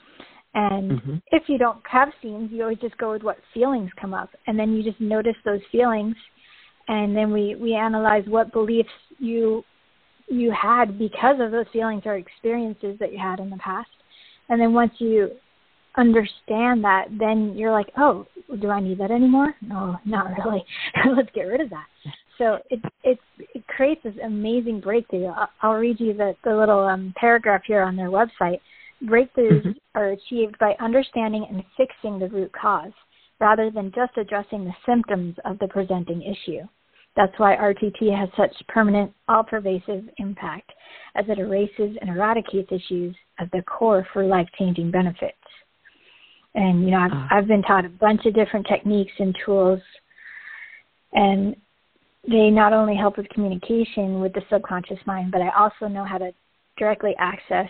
and 0.53 0.91
mm-hmm. 0.91 1.15
if 1.31 1.43
you 1.47 1.57
don't 1.57 1.79
have 1.89 2.09
scenes 2.21 2.49
you 2.51 2.61
always 2.61 2.77
just 2.79 2.97
go 2.97 3.11
with 3.11 3.23
what 3.23 3.37
feelings 3.53 3.89
come 3.99 4.13
up 4.13 4.29
and 4.47 4.59
then 4.59 4.73
you 4.73 4.83
just 4.83 4.99
notice 4.99 5.35
those 5.45 5.61
feelings 5.71 6.15
and 6.87 7.15
then 7.15 7.31
we 7.31 7.55
we 7.55 7.73
analyze 7.73 8.23
what 8.27 8.51
beliefs 8.51 8.89
you 9.19 9.63
you 10.27 10.51
had 10.51 10.97
because 10.97 11.37
of 11.39 11.51
those 11.51 11.65
feelings 11.71 12.03
or 12.05 12.15
experiences 12.15 12.97
that 12.99 13.11
you 13.11 13.19
had 13.19 13.39
in 13.39 13.49
the 13.49 13.57
past. 13.57 13.89
And 14.49 14.59
then 14.59 14.73
once 14.73 14.93
you 14.97 15.31
understand 15.97 16.83
that, 16.83 17.05
then 17.19 17.53
you're 17.55 17.71
like, 17.71 17.91
oh, 17.97 18.25
do 18.61 18.69
I 18.69 18.79
need 18.79 18.99
that 18.99 19.11
anymore? 19.11 19.55
No, 19.61 19.97
not 20.05 20.27
really. 20.37 20.63
Let's 21.15 21.29
get 21.33 21.43
rid 21.43 21.61
of 21.61 21.69
that. 21.69 21.85
So 22.37 22.59
it 22.69 22.79
it 23.03 23.17
it 23.37 23.65
creates 23.67 24.01
this 24.03 24.15
amazing 24.23 24.81
breakthrough. 24.81 25.27
I'll, 25.27 25.49
I'll 25.61 25.73
read 25.73 25.99
you 25.99 26.13
the 26.13 26.35
the 26.43 26.55
little 26.55 26.81
um, 26.81 27.13
paragraph 27.17 27.61
here 27.65 27.81
on 27.81 27.95
their 27.95 28.09
website. 28.09 28.59
Breakthroughs 29.03 29.65
mm-hmm. 29.65 29.71
are 29.95 30.09
achieved 30.09 30.57
by 30.59 30.75
understanding 30.79 31.45
and 31.49 31.63
fixing 31.77 32.19
the 32.19 32.27
root 32.27 32.51
cause, 32.53 32.91
rather 33.39 33.71
than 33.71 33.91
just 33.93 34.17
addressing 34.17 34.65
the 34.65 34.73
symptoms 34.85 35.35
of 35.45 35.59
the 35.59 35.67
presenting 35.67 36.21
issue. 36.21 36.61
That's 37.15 37.37
why 37.37 37.55
RTT 37.55 38.17
has 38.17 38.29
such 38.35 38.51
permanent, 38.67 39.13
all-pervasive 39.29 40.03
impact, 40.17 40.69
as 41.15 41.25
it 41.29 41.39
erases 41.39 41.97
and 42.01 42.09
eradicates 42.09 42.69
issues 42.71 43.15
at 43.39 43.49
the 43.51 43.61
core 43.61 44.05
for 44.11 44.25
life-changing 44.25 44.91
benefits. 44.91 45.37
And 46.55 46.83
you 46.83 46.91
know, 46.91 46.99
I've, 46.99 47.11
uh. 47.11 47.27
I've 47.31 47.47
been 47.47 47.61
taught 47.61 47.85
a 47.85 47.89
bunch 47.89 48.25
of 48.25 48.33
different 48.33 48.65
techniques 48.67 49.13
and 49.19 49.35
tools, 49.45 49.81
and 51.13 51.55
they 52.27 52.49
not 52.49 52.73
only 52.73 52.95
help 52.95 53.17
with 53.17 53.29
communication 53.29 54.19
with 54.19 54.33
the 54.33 54.41
subconscious 54.49 54.99
mind, 55.05 55.31
but 55.31 55.41
I 55.41 55.49
also 55.49 55.87
know 55.87 56.03
how 56.03 56.17
to 56.17 56.31
directly 56.77 57.13
access 57.19 57.69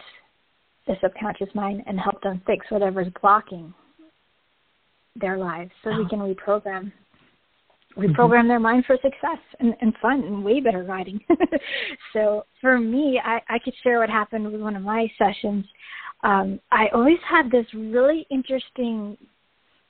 the 0.87 0.95
subconscious 1.01 1.49
mind 1.53 1.83
and 1.87 1.99
help 1.99 2.21
them 2.21 2.41
fix 2.45 2.65
whatever's 2.69 3.07
blocking 3.21 3.73
their 5.15 5.37
lives 5.37 5.71
so 5.83 5.89
oh. 5.91 5.97
we 5.97 6.09
can 6.09 6.19
reprogram 6.19 6.91
reprogram 7.97 8.39
mm-hmm. 8.41 8.47
their 8.49 8.59
mind 8.59 8.83
for 8.85 8.97
success 9.01 9.39
and, 9.59 9.73
and 9.81 9.93
fun 10.01 10.21
and 10.23 10.43
way 10.43 10.59
better 10.59 10.83
riding. 10.83 11.19
so 12.13 12.45
for 12.59 12.77
me, 12.77 13.21
I, 13.23 13.39
I 13.47 13.57
could 13.63 13.73
share 13.83 13.99
what 13.99 14.09
happened 14.09 14.51
with 14.51 14.59
one 14.59 14.75
of 14.75 14.81
my 14.81 15.07
sessions 15.17 15.65
um, 16.25 16.59
I 16.71 16.87
always 16.93 17.19
had 17.29 17.51
this 17.51 17.67
really 17.73 18.25
interesting 18.31 19.15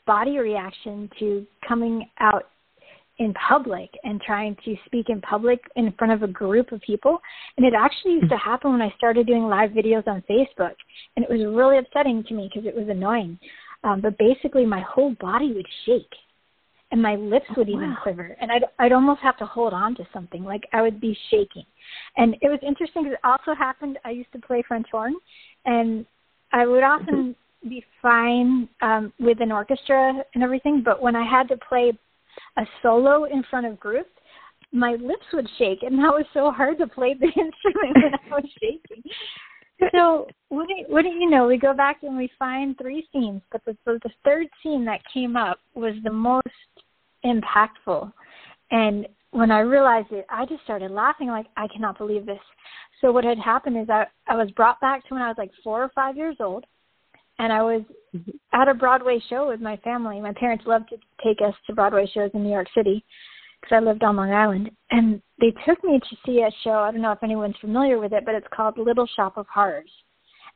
body 0.06 0.38
reaction 0.38 1.10
to 1.20 1.48
coming 1.68 2.10
out 2.20 2.50
in 3.18 3.34
public 3.48 3.90
and 4.04 4.22
trying 4.22 4.58
to 4.66 4.76
speak 4.86 5.06
in 5.08 5.22
public 5.22 5.62
in 5.78 5.94
front 5.98 6.12
of 6.12 6.22
a 6.22 6.32
group 6.32 6.74
of 6.74 6.82
people. 6.82 7.18
And 7.56 7.66
it 7.66 7.74
actually 7.74 8.16
used 8.16 8.30
to 8.30 8.38
happen 8.38 8.72
when 8.72 8.82
I 8.82 8.94
started 8.98 9.26
doing 9.26 9.44
live 9.44 9.72
videos 9.72 10.06
on 10.08 10.22
Facebook. 10.30 10.76
And 11.16 11.24
it 11.24 11.32
was 11.32 11.40
really 11.56 11.78
upsetting 11.78 12.26
to 12.28 12.34
me 12.34 12.50
because 12.54 12.68
it 12.68 12.76
was 12.76 12.90
annoying. 12.90 13.40
Um, 13.86 14.02
but 14.02 14.18
basically, 14.18 14.66
my 14.66 14.82
whole 14.82 15.16
body 15.22 15.54
would 15.54 15.68
shake 15.86 16.12
and 16.92 17.02
my 17.02 17.16
lips 17.16 17.46
would 17.56 17.70
even 17.70 17.92
wow. 17.92 17.98
quiver. 18.04 18.36
And 18.42 18.52
I'd, 18.52 18.64
I'd 18.80 18.92
almost 18.92 19.22
have 19.22 19.38
to 19.38 19.46
hold 19.46 19.74
on 19.74 19.96
to 19.96 20.08
something. 20.14 20.44
Like 20.44 20.68
I 20.74 20.82
would 20.82 21.00
be 21.00 21.18
shaking. 21.32 21.66
And 22.18 22.36
it 22.42 22.50
was 22.50 22.60
interesting 22.62 23.04
because 23.04 23.18
it 23.22 23.26
also 23.26 23.58
happened. 23.58 23.98
I 24.04 24.12
used 24.12 24.32
to 24.34 24.40
play 24.40 24.64
French 24.68 24.88
horn. 24.92 25.16
And 25.66 26.06
I 26.52 26.66
would 26.66 26.84
often 26.84 27.36
be 27.68 27.84
fine 28.02 28.70
um, 28.82 29.12
with 29.20 29.42
an 29.42 29.52
orchestra 29.52 30.14
and 30.34 30.44
everything, 30.44 30.82
but 30.84 31.02
when 31.02 31.16
I 31.16 31.24
had 31.30 31.48
to 31.50 31.58
play 31.58 31.92
a 32.58 32.64
solo 32.82 33.26
in 33.26 33.44
front 33.50 33.66
of 33.66 33.80
groups, 33.80 34.10
my 34.72 34.92
lips 34.92 35.26
would 35.34 35.48
shake, 35.58 35.84
and 35.84 35.98
that 36.00 36.12
was 36.12 36.26
so 36.34 36.52
hard 36.52 36.78
to 36.80 36.88
play 36.88 37.14
the 37.14 37.26
instrument 37.28 37.96
when 37.96 38.14
I 38.14 38.36
was 38.36 38.50
shaking. 38.60 39.04
So 39.94 40.28
what 40.50 40.68
do, 40.68 40.74
what 40.88 41.02
do 41.04 41.10
you 41.10 41.30
know? 41.30 41.48
We 41.48 41.58
go 41.58 41.74
back 41.74 41.98
and 42.04 42.16
we 42.16 42.30
find 42.40 42.78
three 42.78 43.08
scenes, 43.12 43.42
but 43.52 43.62
the, 43.66 43.76
the 43.86 44.10
third 44.24 44.48
scene 44.64 44.86
that 44.86 45.02
came 45.14 45.36
up 45.36 45.60
was 45.74 45.94
the 46.04 46.12
most 46.12 46.48
impactful. 47.26 48.12
And 48.72 49.08
when 49.36 49.52
I 49.52 49.60
realized 49.60 50.12
it, 50.12 50.26
I 50.30 50.46
just 50.46 50.64
started 50.64 50.92
laughing 50.92 51.28
like 51.28 51.48
I 51.58 51.68
cannot 51.68 51.98
believe 51.98 52.26
this. 52.26 52.40
So 53.02 53.12
what 53.12 53.26
had 53.26 53.38
happened 53.38 53.78
is 53.78 53.90
I 53.90 54.06
I 54.28 54.36
was 54.36 54.50
brought 54.52 54.80
back 54.80 55.06
to 55.08 55.14
when 55.14 55.22
I 55.22 55.28
was 55.28 55.38
like 55.38 55.52
four 55.64 55.84
or 55.84 55.92
five 55.94 56.16
years 56.16 56.38
old, 56.40 56.66
and 57.40 57.52
I 57.52 57.62
was 57.62 57.82
mm-hmm. 58.16 58.32
at 58.54 58.70
a 58.70 58.74
Broadway 58.74 59.20
show 59.30 59.48
with 59.50 59.60
my 59.60 59.76
family. 59.78 60.22
My 60.22 60.34
parents 60.34 60.66
loved 60.66 60.90
to 60.90 60.98
take 61.24 61.42
us 61.46 61.54
to 61.68 61.76
Broadway 61.76 62.10
shows 62.14 62.32
in 62.34 62.44
New 62.44 62.52
York 62.52 62.68
City 62.74 63.04
because 63.62 63.76
I 63.76 63.80
lived 63.86 64.04
on 64.04 64.16
Long 64.16 64.32
Island, 64.32 64.72
and 64.92 65.22
they 65.42 65.54
took 65.68 65.84
me 65.84 66.00
to 66.00 66.16
see 66.26 66.40
a 66.42 66.50
show. 66.64 66.80
I 66.80 66.92
don't 66.92 67.02
know 67.02 67.12
if 67.12 67.24
anyone's 67.24 67.58
familiar 67.60 68.00
with 68.00 68.14
it, 68.14 68.24
but 68.26 68.36
it's 68.36 68.48
called 68.56 68.78
Little 68.78 69.08
Shop 69.18 69.38
of 69.38 69.48
Horrors, 69.54 69.92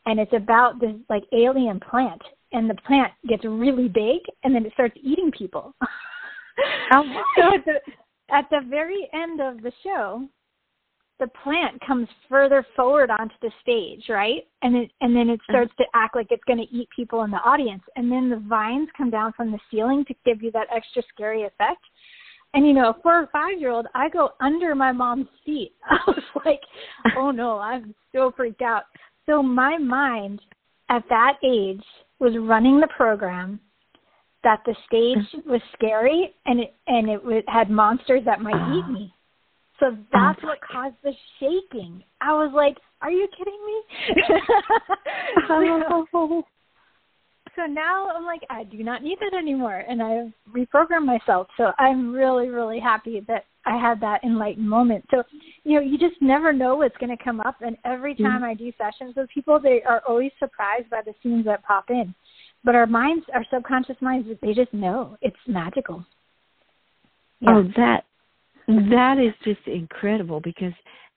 and 0.06 0.20
it's 0.20 0.34
about 0.34 0.80
this 0.80 0.96
like 1.10 1.24
alien 1.34 1.82
plant, 1.82 2.22
and 2.54 2.70
the 2.70 2.76
plant 2.88 3.12
gets 3.28 3.44
really 3.44 3.90
big, 3.90 4.20
and 4.46 4.56
then 4.56 4.66
it 4.66 4.72
starts 4.74 4.96
eating 5.04 5.32
people. 5.38 5.76
Oh, 6.94 7.04
so 7.38 7.74
at 8.32 8.50
the 8.50 8.62
very 8.70 9.08
end 9.14 9.42
of 9.42 9.62
the 9.62 9.72
show, 9.84 10.28
the 11.20 11.28
plant 11.44 11.80
comes 11.86 12.08
further 12.30 12.66
forward 12.76 13.10
onto 13.12 13.36
the 13.42 13.52
stage, 13.62 14.06
right? 14.08 14.48
And 14.62 14.76
it, 14.76 14.92
and 15.02 15.16
then 15.16 15.30
it 15.30 15.40
starts 15.50 15.72
to 15.78 15.84
act 15.94 16.16
like 16.16 16.28
it's 16.30 16.44
going 16.46 16.60
to 16.60 16.76
eat 16.76 16.88
people 16.96 17.24
in 17.24 17.32
the 17.32 17.38
audience. 17.38 17.84
And 17.98 18.10
then 18.10 18.30
the 18.30 18.42
vines 18.48 18.88
come 18.98 19.10
down 19.10 19.34
from 19.34 19.52
the 19.52 19.60
ceiling 19.70 20.06
to 20.06 20.16
give 20.26 20.42
you 20.42 20.52
that 20.52 20.68
extra 20.74 21.04
scary 21.14 21.44
effect. 21.44 21.82
And 22.54 22.66
you 22.66 22.74
know, 22.74 22.96
for 23.04 23.24
a 23.24 23.28
five 23.28 23.60
year 23.60 23.70
old, 23.70 23.88
I 23.94 24.10
go 24.10 24.32
under 24.40 24.74
my 24.76 24.92
mom's 24.92 25.28
seat. 25.46 25.74
I 25.90 26.00
was 26.08 26.24
like, 26.46 26.62
oh 27.18 27.32
no, 27.32 27.60
I'm 27.60 27.94
so 28.16 28.32
freaked 28.36 28.62
out. 28.62 28.84
So 29.26 29.44
my 29.44 29.78
mind 29.78 30.42
at 30.90 31.04
that 31.10 31.34
age 31.44 31.84
was 32.20 32.34
running 32.40 32.80
the 32.80 32.88
program 32.96 33.60
that 34.44 34.62
the 34.66 34.76
stage 34.86 35.44
was 35.46 35.62
scary 35.74 36.34
and 36.46 36.60
it 36.62 36.76
and 36.88 37.10
it 37.10 37.46
had 37.48 37.70
monsters 37.70 38.22
that 38.26 38.42
might 38.42 38.56
eat 38.76 38.84
ah. 38.86 38.92
me. 38.92 39.14
So 39.80 39.98
that's 40.12 40.42
what 40.44 40.60
caused 40.62 40.96
the 41.04 41.14
shaking. 41.40 42.04
I 42.20 42.34
was 42.34 42.52
like, 42.54 42.78
"Are 43.02 43.12
you 43.12 43.28
kidding 43.38 43.60
me?" 43.66 43.84
so, 45.48 46.44
so 47.56 47.66
now 47.66 48.10
I'm 48.10 48.26
like, 48.26 48.42
I 48.50 48.64
do 48.66 48.84
not 48.84 49.04
need 49.04 49.18
that 49.20 49.38
anymore, 49.38 49.84
and 49.88 50.02
I've 50.02 50.34
reprogrammed 50.54 51.06
myself. 51.06 51.48
So 51.58 51.72
I'm 51.80 52.12
really, 52.12 52.50
really 52.50 52.80
happy 52.80 53.24
that 53.28 53.46
I 53.66 53.78
had 53.78 54.00
that 54.02 54.24
enlightened 54.24 54.70
moment. 54.70 55.06
So, 55.12 55.24
you 55.64 55.76
know, 55.76 55.82
you 55.82 55.98
just 55.98 56.22
never 56.22 56.54
know 56.54 56.76
what's 56.76 56.98
going 56.98 57.16
to 57.16 57.24
come 57.24 57.40
up, 57.42 57.58
and 57.62 57.78
every 57.86 58.16
mm-hmm. 58.16 58.24
time 58.24 58.42
mm-hmm. 58.42 58.52
I 58.52 58.54
do 58.54 58.72
sessions 58.78 59.16
with 59.16 59.30
people, 59.30 59.60
they 59.60 59.82
are 59.84 60.02
always 60.08 60.32
surprised 60.40 60.90
by 60.90 61.02
the 61.06 61.14
scenes 61.22 61.46
that 61.46 61.64
pop 61.64 61.90
in. 61.90 62.14
But 62.64 62.76
our 62.76 62.88
minds, 62.88 63.26
our 63.34 63.46
subconscious 63.52 63.96
minds, 64.02 64.28
they 64.42 64.54
just 64.54 64.74
know 64.74 65.18
it's 65.22 65.38
magical. 65.48 66.06
Yeah. 67.40 67.50
Oh, 67.56 67.64
that 67.78 68.04
that 68.68 69.18
is 69.18 69.34
just 69.44 69.66
incredible 69.68 70.40
because 70.42 70.74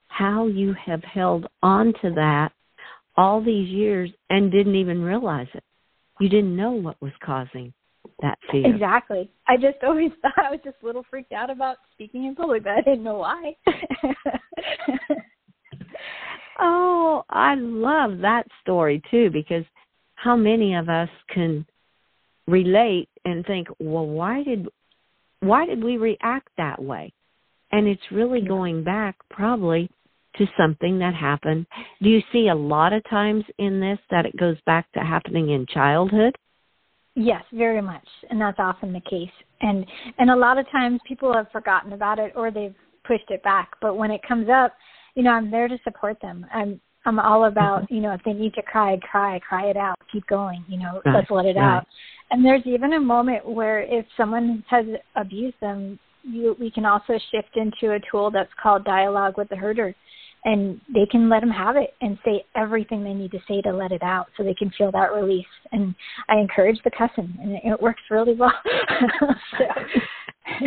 how 0.08 0.46
you 0.46 0.75
have 0.75 1.02
held 1.02 1.46
on 1.62 1.92
to 2.00 2.11
that 2.14 2.52
all 3.16 3.42
these 3.42 3.68
years 3.68 4.11
and 4.30 4.50
didn't 4.50 4.76
even 4.76 5.02
realize 5.02 5.49
it. 5.54 5.64
You 6.20 6.28
didn't 6.28 6.56
know 6.56 6.72
what 6.72 7.00
was 7.02 7.12
causing 7.25 7.72
that 8.20 8.38
fear. 8.50 8.66
Exactly. 8.72 9.30
I 9.46 9.56
just 9.56 9.78
always 9.82 10.12
thought 10.22 10.38
I 10.38 10.50
was 10.50 10.61
just 10.64 10.76
a 10.82 10.87
little 10.87 11.04
freaked 11.11 11.32
out 11.32 11.50
about 11.50 11.76
speaking 11.92 12.25
in 12.25 12.34
public, 12.34 12.64
but 12.64 12.72
I 12.72 12.80
didn't 12.80 13.02
know 13.02 13.18
why. 13.18 13.56
oh, 16.61 17.25
I 17.28 17.54
love 17.56 18.18
that 18.18 18.46
story 18.62 19.02
too 19.11 19.30
because 19.30 19.64
how 20.23 20.37
many 20.37 20.75
of 20.75 20.88
us 20.88 21.09
can 21.29 21.67
relate 22.47 23.09
and 23.25 23.45
think, 23.45 23.69
well, 23.81 24.07
why 24.07 24.43
did 24.45 24.69
why 25.41 25.67
did 25.67 25.83
we 25.83 25.97
react 25.97 26.49
that 26.57 26.81
way? 26.81 27.12
And 27.73 27.88
it's 27.88 28.12
really 28.12 28.41
going 28.41 28.85
back 28.85 29.17
probably 29.31 29.91
to 30.37 30.47
something 30.57 31.00
that 31.00 31.14
happened. 31.14 31.67
Do 32.00 32.09
you 32.09 32.21
see 32.33 32.49
a 32.49 32.55
lot 32.55 32.93
of 32.93 33.02
times 33.11 33.45
in 33.59 33.81
this 33.81 33.99
that 34.11 34.25
it 34.25 34.37
goes 34.37 34.57
back 34.64 34.91
to 34.93 35.00
happening 35.00 35.50
in 35.50 35.67
childhood? 35.67 36.37
Yes, 37.14 37.43
very 37.52 37.83
much, 37.83 38.07
and 38.31 38.41
that's 38.41 38.59
often 38.61 38.93
the 38.93 39.00
case. 39.00 39.29
And 39.61 39.85
and 40.19 40.31
a 40.31 40.37
lot 40.37 40.57
of 40.57 40.71
times 40.71 41.00
people 41.07 41.35
have 41.35 41.50
forgotten 41.50 41.93
about 41.93 42.21
it 42.21 42.33
or 42.37 42.52
they've 42.52 42.75
pushed 43.05 43.31
it 43.31 43.43
back. 43.43 43.73
But 43.81 43.97
when 43.97 44.12
it 44.12 44.21
comes 44.26 44.49
up, 44.49 44.75
you 45.17 45.25
know, 45.25 45.31
I'm 45.31 45.50
there 45.50 45.67
to 45.67 45.79
support 45.83 46.19
them. 46.23 46.47
I'm 46.55 46.81
I'm 47.04 47.18
all 47.18 47.44
about, 47.44 47.82
mm-hmm. 47.82 47.94
you 47.94 48.00
know, 48.00 48.12
if 48.12 48.21
they 48.25 48.32
need 48.32 48.54
to 48.54 48.62
cry, 48.62 48.99
cry, 48.99 49.40
cry 49.40 49.66
it 49.66 49.76
out, 49.76 49.97
keep 50.11 50.26
going, 50.26 50.64
you 50.68 50.78
know, 50.78 51.00
right, 51.04 51.16
let's 51.16 51.30
let 51.30 51.47
it 51.47 51.56
right. 51.56 51.76
out. 51.76 51.87
And 52.30 52.44
there's 52.44 52.62
even 52.64 52.94
a 52.94 53.00
moment 53.00 53.47
where 53.47 53.80
if 53.80 54.06
someone 54.16 54.64
has 54.68 54.87
abused 55.16 55.56
them, 55.61 55.99
you, 56.23 56.56
we 56.59 56.71
can 56.71 56.87
also 56.87 57.18
shift 57.30 57.56
into 57.56 57.94
a 57.94 58.00
tool 58.11 58.30
that's 58.30 58.50
called 58.62 58.85
dialogue 58.85 59.37
with 59.37 59.49
the 59.49 59.56
hurter 59.56 59.94
and 60.44 60.80
they 60.92 61.06
can 61.06 61.28
let 61.28 61.40
them 61.40 61.50
have 61.50 61.76
it 61.76 61.94
and 62.00 62.18
say 62.25 62.44
everything 62.56 63.04
they 63.04 63.14
need 63.14 63.30
to 63.30 63.38
say 63.49 63.61
to 63.62 63.73
let 63.73 63.92
it 63.92 64.02
out 64.02 64.26
so 64.37 64.42
they 64.42 64.54
can 64.54 64.71
feel 64.76 64.90
that 64.90 65.12
release 65.12 65.47
and 65.71 65.94
i 66.28 66.37
encourage 66.37 66.78
the 66.85 66.90
cussing 66.90 67.32
and 67.40 67.73
it 67.73 67.80
works 67.80 68.02
really 68.11 68.35
well 68.35 68.52
so, 69.59 69.64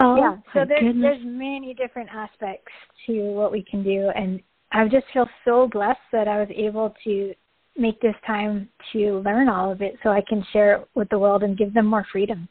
oh, 0.00 0.16
yeah 0.16 0.36
so 0.52 0.64
there's 0.66 0.82
goodness. 0.82 1.02
there's 1.02 1.22
many 1.24 1.74
different 1.74 2.10
aspects 2.10 2.72
to 3.06 3.12
what 3.32 3.52
we 3.52 3.64
can 3.70 3.82
do 3.82 4.10
and 4.14 4.40
i 4.72 4.86
just 4.88 5.06
feel 5.12 5.28
so 5.44 5.68
blessed 5.68 5.98
that 6.12 6.28
i 6.28 6.38
was 6.38 6.48
able 6.54 6.94
to 7.04 7.34
make 7.76 8.00
this 8.00 8.14
time 8.26 8.68
to 8.92 9.20
learn 9.24 9.48
all 9.48 9.70
of 9.70 9.80
it 9.82 9.94
so 10.02 10.10
i 10.10 10.22
can 10.28 10.44
share 10.52 10.76
it 10.76 10.88
with 10.94 11.08
the 11.10 11.18
world 11.18 11.42
and 11.42 11.58
give 11.58 11.72
them 11.72 11.86
more 11.86 12.06
freedom 12.12 12.48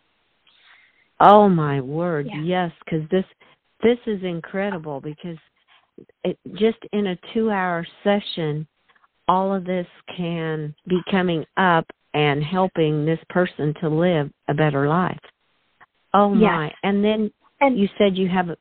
Oh 1.19 1.49
my 1.49 1.81
word, 1.81 2.27
yeah. 2.27 2.41
yes, 2.41 2.71
because 2.85 3.07
this 3.09 3.25
this 3.83 3.97
is 4.07 4.23
incredible 4.23 5.01
because 5.01 5.37
it, 6.23 6.37
just 6.53 6.77
in 6.93 7.07
a 7.07 7.19
two 7.33 7.51
hour 7.51 7.85
session, 8.03 8.65
all 9.27 9.53
of 9.53 9.65
this 9.65 9.87
can 10.15 10.73
be 10.87 10.99
coming 11.11 11.45
up 11.57 11.85
and 12.13 12.43
helping 12.43 13.05
this 13.05 13.19
person 13.29 13.73
to 13.81 13.89
live 13.89 14.31
a 14.47 14.53
better 14.53 14.87
life. 14.87 15.19
Oh 16.13 16.33
Yes. 16.33 16.41
my! 16.41 16.73
And 16.83 17.03
then 17.03 17.31
And 17.59 17.77
you 17.77 17.89
said 17.97 18.17
you 18.17 18.29
have 18.29 18.49
a 18.49 18.57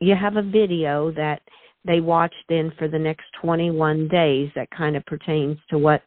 you 0.00 0.14
have 0.14 0.36
a 0.36 0.42
video 0.42 1.10
that 1.12 1.42
they 1.86 2.00
watch 2.00 2.34
then 2.48 2.72
for 2.78 2.88
the 2.88 2.98
next 2.98 3.24
21 3.42 4.08
days 4.08 4.50
that 4.54 4.68
kind 4.70 4.96
of 4.96 5.04
pertains 5.06 5.58
to 5.70 5.78
what 5.78 6.02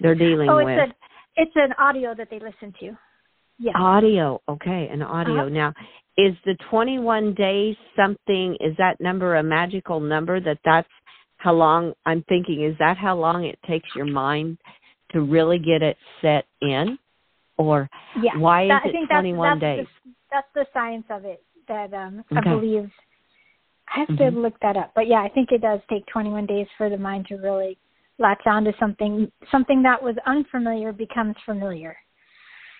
they're 0.00 0.14
dealing 0.14 0.48
with. 0.48 0.50
oh, 0.50 0.58
it's 0.58 0.80
with. 0.80 0.90
a 0.90 0.94
it's 1.34 1.52
an 1.56 1.72
audio 1.78 2.14
that 2.14 2.28
they 2.30 2.38
listen 2.38 2.74
to. 2.80 2.96
Yeah. 3.58 3.72
Audio, 3.76 4.40
okay, 4.48 4.88
an 4.90 5.02
audio. 5.02 5.42
Uh-huh. 5.42 5.48
Now, 5.48 5.72
is 6.18 6.34
the 6.44 6.56
21 6.70 7.34
days 7.34 7.76
something? 7.96 8.56
Is 8.60 8.76
that 8.78 9.00
number 9.00 9.36
a 9.36 9.42
magical 9.42 10.00
number? 10.00 10.40
That 10.40 10.58
that's 10.64 10.88
how 11.36 11.52
long? 11.54 11.92
I'm 12.04 12.22
thinking. 12.28 12.64
Is 12.64 12.76
that 12.78 12.96
how 12.96 13.16
long 13.16 13.44
it 13.44 13.58
takes 13.66 13.88
your 13.96 14.06
mind 14.06 14.58
to 15.12 15.22
really 15.22 15.58
get 15.58 15.82
it 15.82 15.96
set 16.20 16.44
in, 16.60 16.98
or 17.56 17.88
yeah. 18.20 18.36
why 18.36 18.64
is 18.64 18.68
That- 18.68 18.82
I 18.84 18.88
it 18.88 18.92
think 18.92 19.08
that's, 19.08 19.20
21 19.20 19.48
that's 19.48 19.60
days? 19.60 19.86
The, 20.04 20.10
that's 20.30 20.48
the 20.54 20.66
science 20.72 21.04
of 21.08 21.24
it. 21.24 21.42
That 21.68 21.94
um, 21.94 22.24
I 22.36 22.40
believe. 22.42 22.90
I 23.88 24.00
have 24.00 24.08
to 24.08 24.24
Mhm. 24.24 24.42
look 24.42 24.58
that 24.60 24.76
up, 24.76 24.92
but 24.94 25.06
yeah, 25.06 25.20
I 25.22 25.28
think 25.28 25.52
it 25.52 25.60
does 25.60 25.80
take 25.88 26.06
21 26.06 26.46
days 26.46 26.66
for 26.78 26.88
the 26.88 26.96
mind 26.96 27.26
to 27.26 27.36
really 27.36 27.76
latch 28.18 28.46
onto 28.46 28.72
something. 28.78 29.30
Something 29.50 29.82
that 29.82 30.02
was 30.02 30.16
unfamiliar 30.26 30.92
becomes 30.92 31.36
familiar 31.44 31.96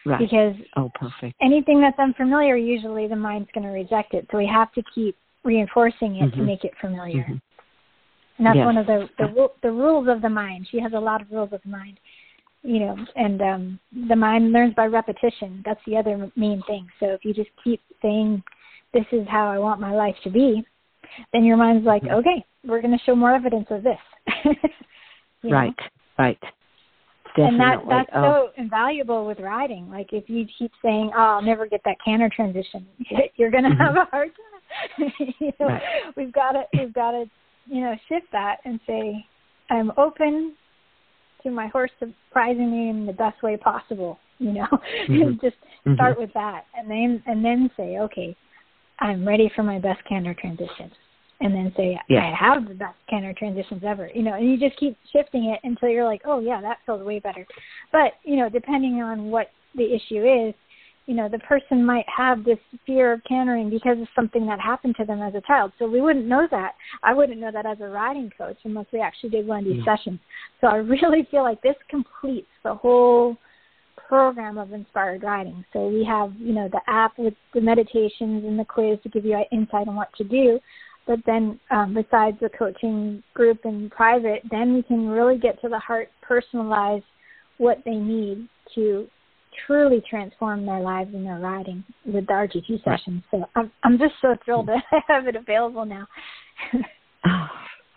Right. 0.04 0.18
because 0.18 0.56
oh, 0.76 0.90
perfect. 0.94 1.34
anything 1.40 1.80
that's 1.80 1.98
unfamiliar, 1.98 2.56
usually 2.56 3.06
the 3.06 3.16
mind's 3.16 3.50
going 3.52 3.64
to 3.64 3.72
reject 3.72 4.14
it. 4.14 4.26
So 4.30 4.38
we 4.38 4.46
have 4.46 4.72
to 4.72 4.82
keep 4.94 5.16
reinforcing 5.44 6.16
it 6.16 6.30
to 6.32 6.38
Mhm. 6.38 6.46
make 6.46 6.64
it 6.64 6.76
familiar. 6.78 7.24
Mhm. 7.24 7.40
And 8.38 8.46
that's 8.46 8.56
Yes. 8.56 8.66
one 8.66 8.78
of 8.78 8.86
the 8.86 9.08
the, 9.18 9.50
the 9.62 9.70
rules 9.70 10.08
of 10.08 10.22
the 10.22 10.30
mind. 10.30 10.66
She 10.68 10.78
has 10.80 10.92
a 10.94 11.00
lot 11.00 11.20
of 11.20 11.30
rules 11.30 11.52
of 11.52 11.62
the 11.62 11.68
mind, 11.68 12.00
you 12.62 12.80
know, 12.80 12.96
and 13.16 13.42
um 13.42 13.78
the 14.08 14.16
mind 14.16 14.52
learns 14.52 14.74
by 14.74 14.86
repetition. 14.86 15.62
That's 15.64 15.84
the 15.84 15.96
other 15.96 16.30
main 16.36 16.62
thing. 16.62 16.88
So 17.00 17.06
if 17.08 17.24
you 17.24 17.34
just 17.34 17.50
keep 17.62 17.80
saying, 18.00 18.42
"This 18.92 19.06
is 19.12 19.28
how 19.28 19.50
I 19.50 19.58
want 19.58 19.80
my 19.80 19.94
life 19.94 20.16
to 20.22 20.30
be," 20.30 20.64
then 21.32 21.44
your 21.44 21.56
mind's 21.56 21.86
like, 21.86 22.02
Mhm. 22.02 22.12
"Okay, 22.18 22.44
we're 22.64 22.80
going 22.80 22.96
to 22.96 23.04
show 23.04 23.14
more 23.14 23.34
evidence 23.34 23.66
of 23.70 23.82
this." 23.82 23.98
You 25.42 25.50
know? 25.50 25.56
Right. 25.56 25.74
Right. 26.18 26.38
Definitely. 27.34 27.48
And 27.48 27.60
that 27.60 27.78
that's 27.88 28.10
oh. 28.14 28.22
so 28.22 28.62
invaluable 28.62 29.26
with 29.26 29.40
riding. 29.40 29.90
Like 29.90 30.12
if 30.12 30.28
you 30.28 30.46
keep 30.58 30.70
saying, 30.82 31.10
"Oh, 31.16 31.20
I'll 31.36 31.42
never 31.42 31.66
get 31.66 31.80
that 31.84 31.96
canter 32.04 32.28
transition," 32.34 32.86
you're 33.36 33.50
going 33.50 33.64
to 33.64 33.70
Mhm. 33.70 33.78
have 33.78 33.96
a 33.96 34.04
hard 34.10 34.30
time. 34.98 35.12
you 35.40 35.52
know, 35.58 35.66
Right. 35.68 35.82
we've 36.16 36.32
got 36.32 36.52
to 36.52 36.64
we've 36.74 36.92
got 36.92 37.12
to 37.12 37.24
you 37.66 37.80
know 37.80 37.96
shift 38.08 38.26
that 38.32 38.58
and 38.64 38.78
say, 38.86 39.24
"I'm 39.70 39.92
open 39.96 40.54
to 41.42 41.50
my 41.50 41.68
horse 41.68 41.90
surprising 41.98 42.70
me 42.70 42.90
in 42.90 43.06
the 43.06 43.14
best 43.14 43.42
way 43.42 43.56
possible." 43.56 44.18
You 44.38 44.52
know, 44.52 44.68
Mhm. 45.08 45.40
just 45.40 45.56
Mhm. 45.86 45.94
start 45.94 46.18
with 46.18 46.32
that, 46.34 46.66
and 46.76 46.90
then 46.90 47.22
and 47.26 47.42
then 47.42 47.70
say, 47.78 47.98
"Okay, 47.98 48.36
I'm 48.98 49.26
ready 49.26 49.48
for 49.48 49.62
my 49.62 49.78
best 49.78 50.04
canter 50.04 50.34
transition." 50.34 50.92
And 51.42 51.54
then 51.54 51.72
say, 51.76 51.98
Yeah. 52.08 52.30
I 52.30 52.34
have 52.34 52.68
the 52.68 52.74
best 52.74 52.96
canter 53.10 53.34
transitions 53.36 53.82
ever. 53.84 54.08
You 54.14 54.22
know, 54.22 54.34
and 54.34 54.48
you 54.48 54.56
just 54.58 54.78
keep 54.78 54.96
shifting 55.12 55.46
it 55.46 55.60
until 55.64 55.88
you're 55.88 56.04
like, 56.04 56.22
oh 56.24 56.38
yeah, 56.38 56.60
that 56.60 56.78
feels 56.86 57.02
way 57.02 57.18
better. 57.18 57.46
But 57.90 58.12
you 58.22 58.36
know, 58.36 58.48
depending 58.48 59.02
on 59.02 59.30
what 59.30 59.50
the 59.74 59.84
issue 59.84 60.24
is, 60.48 60.54
you 61.06 61.14
know, 61.14 61.28
the 61.28 61.40
person 61.40 61.84
might 61.84 62.06
have 62.16 62.44
this 62.44 62.58
fear 62.86 63.12
of 63.12 63.22
cantering 63.24 63.70
because 63.70 64.00
of 64.00 64.06
something 64.14 64.46
that 64.46 64.60
happened 64.60 64.94
to 64.96 65.04
them 65.04 65.20
as 65.20 65.34
a 65.34 65.40
child. 65.40 65.72
So 65.78 65.88
we 65.88 66.00
wouldn't 66.00 66.26
know 66.26 66.46
that. 66.50 66.72
I 67.02 67.12
wouldn't 67.12 67.40
know 67.40 67.50
that 67.50 67.66
as 67.66 67.78
a 67.80 67.88
riding 67.88 68.30
coach 68.38 68.58
unless 68.64 68.86
we 68.92 69.00
actually 69.00 69.30
did 69.30 69.46
one 69.46 69.60
of 69.60 69.64
these 69.64 69.82
Yeah. 69.84 69.96
sessions. 69.96 70.20
So 70.60 70.68
I 70.68 70.76
really 70.76 71.24
feel 71.30 71.42
like 71.42 71.60
this 71.62 71.76
completes 71.88 72.48
the 72.62 72.74
whole 72.74 73.36
program 73.96 74.58
of 74.58 74.72
inspired 74.72 75.22
riding. 75.22 75.64
So 75.72 75.88
we 75.88 76.04
have, 76.04 76.32
you 76.38 76.52
know, 76.52 76.68
the 76.68 76.80
app 76.86 77.18
with 77.18 77.34
the 77.54 77.60
meditations 77.60 78.44
and 78.44 78.58
the 78.58 78.64
quiz 78.64 78.98
to 79.02 79.08
give 79.08 79.24
you 79.24 79.42
insight 79.50 79.88
on 79.88 79.96
what 79.96 80.12
to 80.18 80.24
do. 80.24 80.60
But 81.06 81.18
then, 81.26 81.58
um, 81.70 81.94
besides 81.94 82.36
the 82.40 82.48
coaching 82.48 83.22
group 83.34 83.64
and 83.64 83.90
private, 83.90 84.42
then 84.50 84.74
we 84.74 84.82
can 84.82 85.08
really 85.08 85.36
get 85.38 85.60
to 85.62 85.68
the 85.68 85.78
heart, 85.78 86.08
personalize 86.28 87.02
what 87.58 87.78
they 87.84 87.94
need 87.96 88.48
to 88.74 89.08
truly 89.66 90.02
transform 90.08 90.64
their 90.64 90.80
lives 90.80 91.10
and 91.14 91.26
their 91.26 91.38
riding 91.38 91.84
with 92.06 92.26
the 92.26 92.32
RTT 92.32 92.70
Right. 92.86 92.98
sessions. 92.98 93.22
So 93.30 93.44
I'm 93.54 93.70
I'm 93.82 93.98
just 93.98 94.14
so 94.22 94.34
thrilled 94.44 94.68
that 94.68 94.82
I 94.92 95.00
have 95.08 95.26
it 95.26 95.36
available 95.36 95.84
now. 95.84 96.06
Oh, 97.24 97.48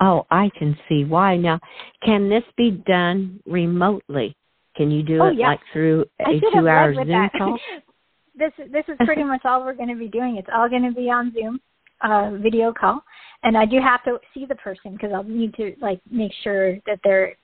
oh, 0.01 0.25
I 0.29 0.51
can 0.55 0.77
see 0.87 1.03
why. 1.03 1.35
Now, 1.35 1.59
can 2.03 2.29
this 2.29 2.43
be 2.57 2.69
done 2.85 3.41
remotely? 3.47 4.35
Can 4.75 4.91
you 4.91 5.01
do 5.01 5.19
Oh, 5.23 5.27
it 5.29 5.37
yes. 5.37 5.47
like 5.47 5.59
through 5.73 6.05
a 6.19 6.39
two-hour 6.51 6.93
Zoom 6.93 7.07
that. 7.07 7.31
call? 7.35 7.57
this 8.37 8.51
this 8.71 8.83
is 8.87 8.97
pretty 9.03 9.23
much 9.23 9.41
all 9.45 9.65
we're 9.65 9.73
going 9.73 9.89
to 9.89 9.95
be 9.95 10.07
doing. 10.07 10.35
It's 10.37 10.49
all 10.53 10.69
going 10.69 10.83
to 10.83 10.91
be 10.91 11.09
on 11.09 11.33
Zoom, 11.33 11.59
uh, 12.03 12.31
video 12.41 12.73
call, 12.73 13.03
and 13.43 13.57
I 13.57 13.65
do 13.65 13.79
have 13.79 14.03
to 14.03 14.19
see 14.33 14.45
the 14.45 14.55
person 14.55 14.93
because 14.93 15.11
I'll 15.13 15.23
need 15.23 15.53
to 15.55 15.75
like 15.81 15.99
make 16.09 16.31
sure 16.43 16.75
that 16.85 16.99
they're 17.03 17.35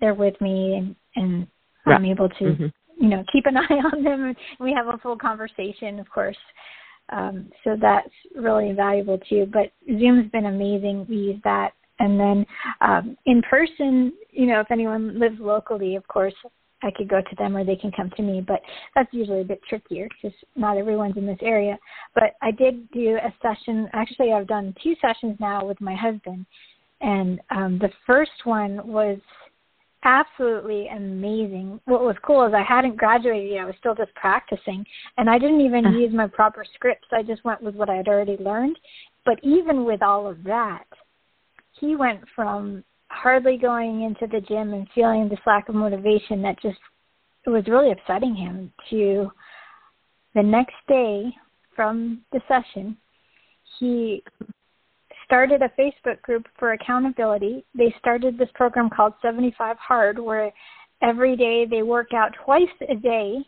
they're 0.00 0.14
with 0.14 0.40
me 0.40 0.74
and 0.74 0.96
and 1.16 1.46
I'm 1.86 2.04
able 2.04 2.28
to 2.28 2.44
Mhm. 2.44 2.72
you 2.96 3.08
know 3.08 3.24
keep 3.32 3.46
an 3.46 3.56
eye 3.68 3.80
on 3.92 4.02
them 4.02 4.34
we 4.60 4.72
have 4.72 4.88
a 4.88 4.98
full 4.98 5.16
conversation, 5.16 5.98
of 5.98 6.08
course. 6.10 6.36
Um, 7.10 7.50
so 7.64 7.76
that's 7.80 8.12
really 8.34 8.72
valuable 8.72 9.18
too. 9.28 9.46
But 9.52 9.72
Zoom's 9.98 10.30
been 10.30 10.46
amazing. 10.46 11.06
We 11.08 11.16
use 11.16 11.40
that. 11.44 11.72
And 12.00 12.20
then 12.20 12.46
um, 12.80 13.16
in 13.26 13.42
person, 13.42 14.12
you 14.30 14.46
know, 14.46 14.60
if 14.60 14.70
anyone 14.70 15.18
lives 15.18 15.40
locally, 15.40 15.96
of 15.96 16.06
course, 16.06 16.34
I 16.82 16.90
could 16.90 17.08
go 17.08 17.20
to 17.20 17.36
them 17.36 17.56
or 17.56 17.64
they 17.64 17.76
can 17.76 17.90
come 17.92 18.10
to 18.16 18.22
me. 18.22 18.40
But 18.40 18.60
that's 18.94 19.12
usually 19.12 19.40
a 19.40 19.44
bit 19.44 19.60
trickier 19.68 20.08
because 20.08 20.36
not 20.54 20.76
everyone's 20.76 21.16
in 21.16 21.26
this 21.26 21.38
area. 21.42 21.78
But 22.14 22.34
I 22.42 22.50
did 22.50 22.90
do 22.92 23.16
a 23.16 23.34
session. 23.42 23.88
Actually, 23.92 24.32
I've 24.32 24.46
done 24.46 24.74
two 24.82 24.94
sessions 25.00 25.36
now 25.40 25.64
with 25.64 25.80
my 25.80 25.94
husband. 25.94 26.46
And 27.00 27.40
um, 27.50 27.78
the 27.78 27.90
first 28.06 28.30
one 28.44 28.86
was 28.86 29.18
absolutely 30.04 30.88
amazing. 30.88 31.80
What 31.86 32.02
was 32.02 32.16
cool 32.24 32.46
is 32.46 32.54
I 32.54 32.62
hadn't 32.62 32.96
graduated 32.96 33.50
yet. 33.50 33.62
I 33.62 33.64
was 33.64 33.74
still 33.78 33.94
just 33.94 34.14
practicing. 34.14 34.86
And 35.16 35.28
I 35.28 35.38
didn't 35.38 35.60
even 35.60 35.86
Uh. 35.86 35.90
use 35.90 36.12
my 36.12 36.26
proper 36.28 36.64
scripts. 36.74 37.08
I 37.12 37.22
just 37.22 37.44
went 37.44 37.62
with 37.62 37.74
what 37.74 37.90
I 37.90 37.96
had 37.96 38.08
already 38.08 38.36
learned. 38.36 38.78
But 39.24 39.38
even 39.42 39.84
with 39.84 40.02
all 40.02 40.26
of 40.26 40.42
that, 40.44 40.84
he 41.80 41.96
went 41.96 42.20
from 42.34 42.82
hardly 43.10 43.56
going 43.56 44.02
into 44.02 44.26
the 44.26 44.40
gym 44.40 44.74
and 44.74 44.86
feeling 44.94 45.28
this 45.28 45.38
lack 45.46 45.68
of 45.68 45.74
motivation 45.74 46.42
that 46.42 46.60
just 46.60 46.78
it 47.46 47.50
was 47.50 47.66
really 47.66 47.92
upsetting 47.92 48.34
him 48.34 48.72
to 48.90 49.30
the 50.34 50.42
next 50.42 50.74
day 50.88 51.24
from 51.74 52.20
the 52.32 52.40
session 52.48 52.96
he 53.78 54.22
started 55.24 55.62
a 55.62 55.68
Facebook 55.80 56.20
group 56.22 56.46
for 56.58 56.72
accountability. 56.72 57.64
They 57.74 57.94
started 57.98 58.38
this 58.38 58.48
program 58.54 58.90
called 58.90 59.12
75 59.22 59.76
Hard 59.78 60.18
where 60.18 60.52
every 61.02 61.36
day 61.36 61.66
they 61.66 61.82
work 61.82 62.14
out 62.14 62.32
twice 62.44 62.66
a 62.88 62.94
day. 62.94 63.38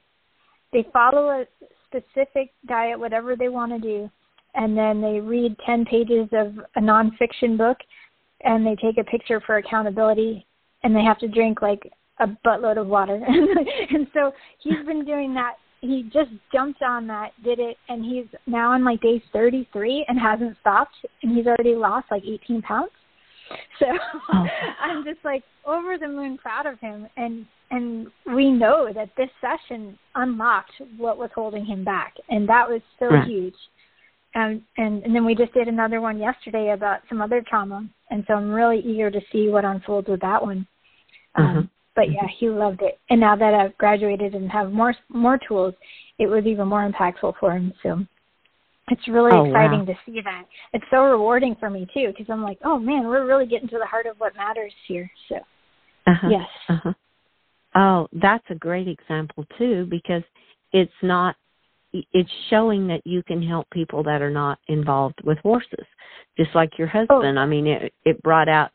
They 0.73 0.87
follow 0.93 1.29
a 1.31 1.47
specific 1.87 2.53
diet, 2.67 2.99
whatever 2.99 3.35
they 3.35 3.49
want 3.49 3.73
to 3.73 3.79
do, 3.79 4.11
and 4.55 4.77
then 4.77 5.01
they 5.01 5.21
read 5.21 5.57
10 5.67 5.85
pages 5.87 6.29
of 6.33 6.59
a 6.77 6.81
nonfiction 6.81 7.57
book 7.57 7.79
and 8.45 8.67
they 8.67 8.77
take 8.77 8.99
a 8.99 9.05
picture 9.05 9.41
for 9.41 9.57
accountability 9.57 10.47
and 10.83 10.95
they 10.95 11.03
have 11.03 11.19
to 11.19 11.29
drink 11.29 11.63
like 11.63 11.91
a 12.21 12.27
buttload 12.47 12.79
of 12.79 12.87
water. 12.87 13.21
and 13.91 14.07
so 14.13 14.33
he's 14.63 14.85
been 14.87 15.05
doing 15.05 15.35
that 15.35 15.55
he 15.81 16.05
just 16.13 16.31
jumped 16.53 16.83
on 16.83 17.07
that, 17.07 17.31
did 17.43 17.59
it, 17.59 17.77
and 17.89 18.05
he's 18.05 18.27
now 18.47 18.73
on 18.73 18.85
like 18.85 19.01
day 19.01 19.23
33 19.33 20.05
and 20.09 20.21
hasn't 20.21 20.57
stopped, 20.61 20.95
and 21.23 21.37
he's 21.37 21.47
already 21.47 21.75
lost 21.75 22.07
like 22.11 22.23
18 22.25 22.63
pounds. 22.63 22.91
So 23.79 23.87
Oh. 24.33 24.47
I'm 24.81 25.05
just 25.05 25.25
like 25.25 25.43
over 25.67 25.97
the 25.99 26.09
moon 26.09 26.39
proud 26.39 26.67
of 26.67 26.79
him, 26.81 27.07
and 27.17 27.47
and 27.71 28.09
we 28.35 28.51
know 28.51 28.93
that 28.93 29.11
this 29.17 29.31
session 29.41 29.97
unlocked 30.17 30.73
what 30.99 31.19
was 31.19 31.31
holding 31.35 31.65
him 31.65 31.85
back, 31.85 32.15
and 32.29 32.49
that 32.49 32.69
was 32.69 32.83
so 32.99 33.07
Right. 33.07 33.27
huge. 33.27 33.55
And 34.35 34.63
and 34.77 35.03
and 35.03 35.15
then 35.15 35.25
we 35.25 35.35
just 35.35 35.53
did 35.55 35.67
another 35.69 36.01
one 36.01 36.19
yesterday 36.19 36.71
about 36.71 37.01
some 37.09 37.21
other 37.21 37.43
trauma, 37.49 37.85
and 38.11 38.25
so 38.29 38.35
I'm 38.35 38.51
really 38.51 38.79
eager 38.81 39.11
to 39.11 39.21
see 39.33 39.49
what 39.49 39.65
unfolds 39.65 40.09
with 40.09 40.21
that 40.21 40.41
one. 40.41 40.67
Um, 41.35 41.45
Mhm. 41.45 41.69
but 41.97 42.13
yeah, 42.13 42.27
he 42.39 42.49
loved 42.49 42.83
it. 42.83 42.99
And 43.11 43.21
now 43.21 43.35
that 43.37 43.55
I've 43.55 43.77
graduated 43.79 44.35
and 44.35 44.51
have 44.51 44.73
more 44.73 44.95
more 45.09 45.39
tools, 45.39 45.75
it 46.19 46.27
was 46.29 46.47
even 46.47 46.69
more 46.69 46.89
impactful 46.89 47.37
for 47.41 47.53
him. 47.53 47.73
So 47.83 48.07
it's 48.89 49.09
really 49.09 49.33
Oh, 49.33 49.45
exciting 49.45 49.81
wow. 49.81 49.85
to 49.87 49.99
see 50.07 50.21
that. 50.21 50.45
It's 50.73 50.85
so 50.91 51.05
rewarding 51.05 51.57
for 51.57 51.69
me 51.71 51.87
too 51.93 52.09
because 52.09 52.31
I'm 52.31 52.43
like, 52.43 52.59
oh 52.65 52.79
man, 52.79 53.07
we're 53.09 53.27
really 53.27 53.47
getting 53.47 53.69
to 53.69 53.79
the 53.79 53.87
heart 53.87 54.07
of 54.07 54.19
what 54.21 54.37
matters 54.37 54.73
here. 54.87 55.11
So 55.29 55.37
Uh-huh. 56.07 56.29
yes, 56.31 56.49
Uh-huh. 56.69 56.93
Oh, 57.75 58.09
that's 58.13 58.49
a 58.51 58.55
great 58.55 58.89
example 58.89 59.45
too 59.59 59.87
because 59.87 60.23
it's 60.73 61.03
not 61.03 61.37
it's 61.93 62.31
showing 62.49 62.87
that 62.89 63.03
you 63.05 63.23
can 63.23 63.43
help 63.43 63.69
people 63.71 64.03
that 64.05 64.23
are 64.23 64.31
not 64.31 64.59
involved 64.69 65.21
with 65.25 65.39
horses, 65.39 65.87
just 66.37 66.51
like 66.55 66.79
your 66.79 66.89
husband. 66.89 67.39
Oh. 67.39 67.43
I 67.43 67.47
mean, 67.47 67.67
it 67.67 67.93
it 68.05 68.23
brought 68.23 68.49
out 68.49 68.71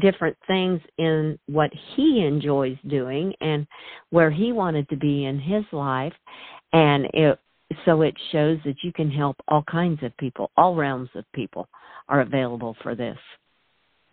different 0.00 0.36
things 0.46 0.80
in 0.98 1.38
what 1.46 1.70
he 1.96 2.24
enjoys 2.24 2.76
doing 2.88 3.34
and 3.40 3.66
where 4.10 4.30
he 4.30 4.52
wanted 4.52 4.88
to 4.90 4.96
be 4.96 5.24
in 5.24 5.38
his 5.40 5.64
life, 5.72 6.14
and 6.72 7.06
it 7.12 7.38
so 7.84 8.02
it 8.02 8.14
shows 8.32 8.58
that 8.64 8.76
you 8.82 8.92
can 8.92 9.10
help 9.10 9.36
all 9.48 9.62
kinds 9.62 10.02
of 10.02 10.16
people, 10.16 10.50
all 10.56 10.74
realms 10.74 11.10
of 11.14 11.24
people 11.32 11.68
are 12.08 12.20
available 12.20 12.76
for 12.82 12.94
this. 12.94 13.18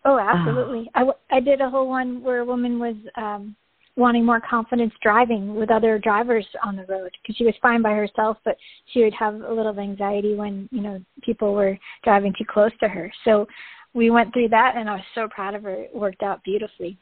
Oh, 0.06 0.20
absolutely. 0.20 0.90
Oh. 0.96 1.14
I, 1.32 1.38
I 1.38 1.40
did 1.40 1.60
a 1.60 1.70
whole 1.70 1.90
one 1.90 2.22
where 2.24 2.40
a 2.40 2.46
woman 2.46 2.80
was 2.80 2.96
um 3.16 3.56
wanting 3.98 4.24
more 4.24 4.40
confidence 4.40 4.94
driving 5.02 5.56
with 5.56 5.72
other 5.72 5.98
drivers 5.98 6.46
on 6.64 6.76
the 6.76 6.86
road 6.86 7.12
because 7.22 7.36
she 7.36 7.44
was 7.44 7.56
fine 7.62 7.82
by 7.82 7.92
herself 7.92 8.38
but 8.46 8.56
she 8.94 9.04
would 9.04 9.14
have 9.14 9.34
a 9.34 9.54
little 9.54 9.78
anxiety 9.80 10.36
when 10.36 10.70
you 10.72 10.82
know 10.82 11.02
people 11.24 11.54
were 11.54 11.78
driving 12.04 12.34
too 12.38 12.46
close 12.48 12.72
to 12.80 12.88
her. 12.88 13.12
So 13.26 13.48
we 13.94 14.12
went 14.12 14.32
through 14.32 14.50
that 14.50 14.76
and 14.78 14.90
i 14.90 14.94
was 14.94 15.04
so 15.16 15.28
proud 15.28 15.56
of 15.56 15.64
her. 15.64 15.74
It 15.74 15.96
worked 15.96 16.22
out 16.22 16.44
beautifully. 16.44 16.98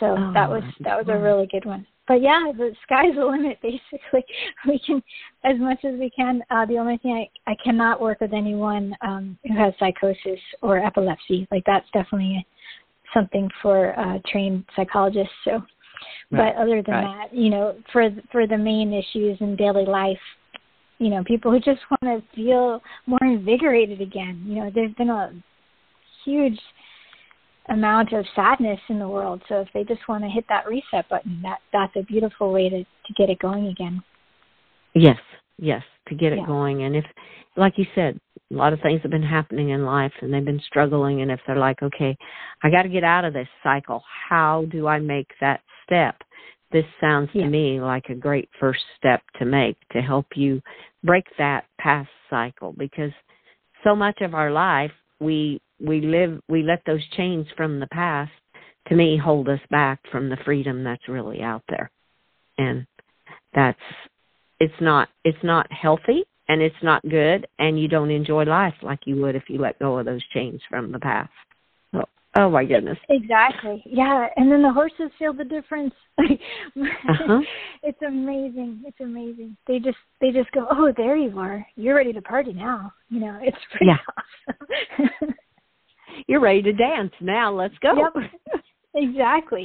So 0.00 0.14
oh, 0.16 0.30
that 0.32 0.48
was 0.48 0.62
that 0.80 0.96
was 0.96 1.06
a 1.08 1.18
really 1.18 1.46
good 1.50 1.64
one. 1.64 1.86
But 2.06 2.22
yeah 2.22 2.52
the 2.56 2.72
sky's 2.84 3.16
the 3.16 3.24
limit 3.26 3.58
basically. 3.60 4.24
We 4.66 4.78
can 4.78 5.02
as 5.42 5.58
much 5.58 5.84
as 5.84 5.98
we 5.98 6.08
can. 6.10 6.42
Uh 6.50 6.66
the 6.66 6.78
only 6.78 6.98
thing 6.98 7.28
i 7.46 7.50
i 7.50 7.56
cannot 7.62 8.00
work 8.00 8.20
with 8.20 8.32
anyone 8.32 8.94
um 9.00 9.36
who 9.44 9.58
has 9.58 9.74
psychosis 9.80 10.40
or 10.62 10.78
epilepsy. 10.78 11.48
Like 11.50 11.64
that's 11.66 11.86
definitely 11.92 12.46
something 13.14 13.48
for 13.62 13.98
uh, 13.98 14.18
trained 14.30 14.64
psychologists. 14.76 15.32
So, 15.44 15.52
right. 15.52 16.54
but 16.54 16.56
other 16.60 16.82
than 16.82 16.94
right. 16.94 17.28
that, 17.30 17.36
you 17.36 17.50
know, 17.50 17.76
for 17.92 18.10
for 18.30 18.46
the 18.46 18.58
main 18.58 18.92
issues 18.92 19.38
in 19.40 19.56
daily 19.56 19.86
life, 19.86 20.18
you 20.98 21.08
know, 21.08 21.24
people 21.24 21.50
who 21.50 21.58
just 21.58 21.80
want 21.90 22.02
to 22.02 22.36
feel 22.36 22.82
more 23.06 23.22
invigorated 23.22 24.00
again. 24.00 24.44
You 24.46 24.56
know, 24.56 24.70
there's 24.74 24.94
been 24.94 25.10
a 25.10 25.32
huge 26.24 26.58
amount 27.68 28.12
of 28.12 28.26
sadness 28.34 28.80
in 28.88 28.98
the 28.98 29.08
world. 29.08 29.42
So 29.48 29.60
if 29.60 29.68
they 29.72 29.84
just 29.84 30.06
want 30.08 30.22
to 30.24 30.28
hit 30.28 30.44
that 30.48 30.66
reset 30.66 31.08
button, 31.08 31.40
that 31.42 31.58
that's 31.72 31.96
a 31.96 32.02
beautiful 32.02 32.52
way 32.52 32.68
to 32.68 32.82
to 32.82 33.12
get 33.16 33.30
it 33.30 33.38
going 33.38 33.68
again. 33.68 34.02
Yes, 34.94 35.18
yes, 35.58 35.82
to 36.08 36.14
get 36.14 36.32
it 36.32 36.38
yeah. 36.40 36.46
going. 36.46 36.84
And 36.84 36.94
if, 36.94 37.04
like 37.56 37.74
you 37.76 37.86
said, 37.94 38.18
a 38.52 38.54
lot 38.54 38.72
of 38.72 38.80
things 38.80 39.00
have 39.02 39.10
been 39.10 39.22
happening 39.22 39.70
in 39.70 39.84
life 39.84 40.12
and 40.20 40.32
they've 40.32 40.44
been 40.44 40.62
struggling 40.66 41.22
and 41.22 41.30
if 41.30 41.40
they're 41.46 41.56
like 41.56 41.82
okay 41.82 42.16
i 42.62 42.70
got 42.70 42.82
to 42.82 42.88
get 42.88 43.04
out 43.04 43.24
of 43.24 43.32
this 43.32 43.48
cycle 43.62 44.02
how 44.28 44.64
do 44.70 44.86
i 44.86 44.98
make 44.98 45.28
that 45.40 45.60
step 45.84 46.16
this 46.72 46.84
sounds 47.00 47.30
yeah. 47.32 47.44
to 47.44 47.48
me 47.48 47.80
like 47.80 48.04
a 48.08 48.14
great 48.14 48.48
first 48.60 48.82
step 48.96 49.22
to 49.38 49.44
make 49.44 49.76
to 49.92 50.00
help 50.00 50.26
you 50.34 50.60
break 51.02 51.24
that 51.38 51.64
past 51.78 52.10
cycle 52.28 52.74
because 52.76 53.12
so 53.82 53.94
much 53.94 54.20
of 54.20 54.34
our 54.34 54.50
life 54.50 54.92
we 55.20 55.60
we 55.80 56.00
live 56.00 56.40
we 56.48 56.62
let 56.62 56.82
those 56.86 57.06
chains 57.16 57.46
from 57.56 57.80
the 57.80 57.86
past 57.88 58.32
to 58.88 58.94
me 58.94 59.16
hold 59.16 59.48
us 59.48 59.60
back 59.70 60.00
from 60.10 60.28
the 60.28 60.36
freedom 60.44 60.84
that's 60.84 61.08
really 61.08 61.40
out 61.40 61.62
there 61.68 61.90
and 62.58 62.86
that's 63.54 63.78
it's 64.60 64.80
not 64.80 65.08
it's 65.24 65.42
not 65.42 65.70
healthy 65.72 66.24
and 66.48 66.60
it's 66.60 66.76
not 66.82 67.02
good 67.08 67.46
and 67.58 67.80
you 67.80 67.88
don't 67.88 68.10
enjoy 68.10 68.44
life 68.44 68.74
like 68.82 69.00
you 69.06 69.16
would 69.16 69.34
if 69.34 69.44
you 69.48 69.58
let 69.58 69.78
go 69.78 69.98
of 69.98 70.06
those 70.06 70.24
chains 70.32 70.60
from 70.68 70.92
the 70.92 70.98
past. 70.98 71.30
Oh, 71.94 72.04
oh 72.36 72.50
my 72.50 72.64
goodness. 72.64 72.98
Exactly. 73.08 73.82
Yeah, 73.86 74.26
and 74.36 74.50
then 74.50 74.62
the 74.62 74.72
horses 74.72 75.10
feel 75.18 75.32
the 75.32 75.44
difference. 75.44 75.94
uh-huh. 76.18 77.40
It's 77.82 78.02
amazing. 78.06 78.82
It's 78.86 79.00
amazing. 79.00 79.56
They 79.66 79.78
just 79.78 79.98
they 80.20 80.30
just 80.30 80.50
go, 80.52 80.66
"Oh, 80.70 80.92
there 80.96 81.16
you 81.16 81.38
are. 81.38 81.66
You're 81.76 81.96
ready 81.96 82.12
to 82.12 82.22
party 82.22 82.52
now." 82.52 82.92
You 83.08 83.20
know, 83.20 83.38
it's 83.42 83.56
pretty 83.70 83.86
yeah. 83.86 83.96
awesome. 84.48 85.34
You're 86.28 86.40
ready 86.40 86.62
to 86.62 86.72
dance 86.72 87.12
now. 87.20 87.52
Let's 87.52 87.74
go. 87.82 87.94
Yep. 87.96 88.30
Exactly. 88.96 89.64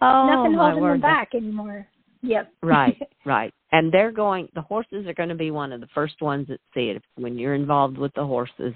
oh, 0.00 0.26
Nothing 0.26 0.54
holding 0.56 0.84
them 0.84 1.00
back 1.00 1.34
anymore. 1.34 1.88
Yep. 2.22 2.52
right, 2.62 2.98
right. 3.26 3.52
And 3.72 3.92
they're 3.92 4.12
going 4.12 4.48
the 4.54 4.62
horses 4.62 5.06
are 5.06 5.14
going 5.14 5.28
to 5.28 5.34
be 5.34 5.50
one 5.50 5.72
of 5.72 5.80
the 5.80 5.88
first 5.94 6.20
ones 6.20 6.48
that 6.48 6.60
see 6.74 6.90
it 6.90 7.02
when 7.16 7.38
you're 7.38 7.54
involved 7.54 7.98
with 7.98 8.12
the 8.14 8.24
horses 8.24 8.74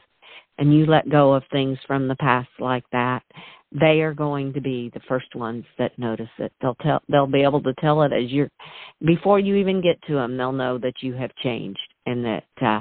and 0.58 0.72
you 0.72 0.86
let 0.86 1.08
go 1.10 1.32
of 1.32 1.42
things 1.50 1.78
from 1.86 2.08
the 2.08 2.16
past 2.16 2.48
like 2.58 2.84
that. 2.92 3.22
They 3.72 4.02
are 4.02 4.12
going 4.12 4.52
to 4.52 4.60
be 4.60 4.90
the 4.92 5.00
first 5.08 5.34
ones 5.34 5.64
that 5.78 5.98
notice 5.98 6.28
it. 6.38 6.52
They'll 6.60 6.76
tell 6.76 7.02
they'll 7.08 7.26
be 7.26 7.42
able 7.42 7.62
to 7.62 7.74
tell 7.80 8.02
it 8.02 8.12
as 8.12 8.30
you're 8.30 8.50
before 9.04 9.38
you 9.38 9.56
even 9.56 9.80
get 9.80 10.00
to 10.06 10.14
them, 10.14 10.36
they'll 10.36 10.52
know 10.52 10.78
that 10.78 10.94
you 11.00 11.14
have 11.14 11.34
changed 11.42 11.80
and 12.06 12.24
that 12.24 12.44
uh 12.60 12.80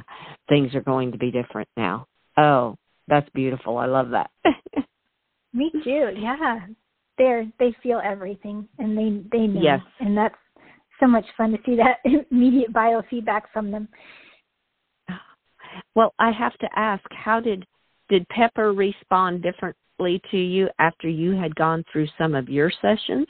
things 0.50 0.76
are 0.76 0.82
going 0.82 1.12
to 1.14 1.18
be 1.18 1.32
different 1.32 1.70
now. 1.78 2.08
Oh, 2.38 2.76
that's 3.08 3.30
beautiful. 3.34 3.78
I 3.78 3.86
love 3.86 4.10
that. 4.10 4.32
Me 5.54 5.72
too. 5.84 6.10
Yeah. 6.18 6.60
They're 7.18 7.46
they 7.60 7.76
feel 7.82 8.02
everything 8.04 8.68
and 8.78 8.98
they 8.98 9.38
they 9.38 9.48
know. 9.48 9.62
Yes. 9.62 9.80
And 10.00 10.18
that's 10.18 10.36
so 11.02 11.08
much 11.08 11.26
fun 11.36 11.52
to 11.52 11.58
see 11.66 11.76
that 11.76 11.98
immediate 12.32 12.72
biofeedback 12.72 13.42
from 13.52 13.72
them. 13.72 13.90
Well, 15.96 16.14
I 16.20 16.32
have 16.32 16.58
to 16.60 16.70
ask, 16.76 17.04
how 17.12 17.40
did 17.40 17.66
did 18.10 18.28
Pepper 18.30 18.74
respond 18.74 19.42
differently 19.42 20.22
to 20.32 20.38
you 20.38 20.68
after 20.80 21.08
you 21.08 21.32
had 21.32 21.56
gone 21.56 21.84
through 21.92 22.08
some 22.18 22.36
of 22.36 22.50
your 22.50 22.70
sessions? 22.82 23.28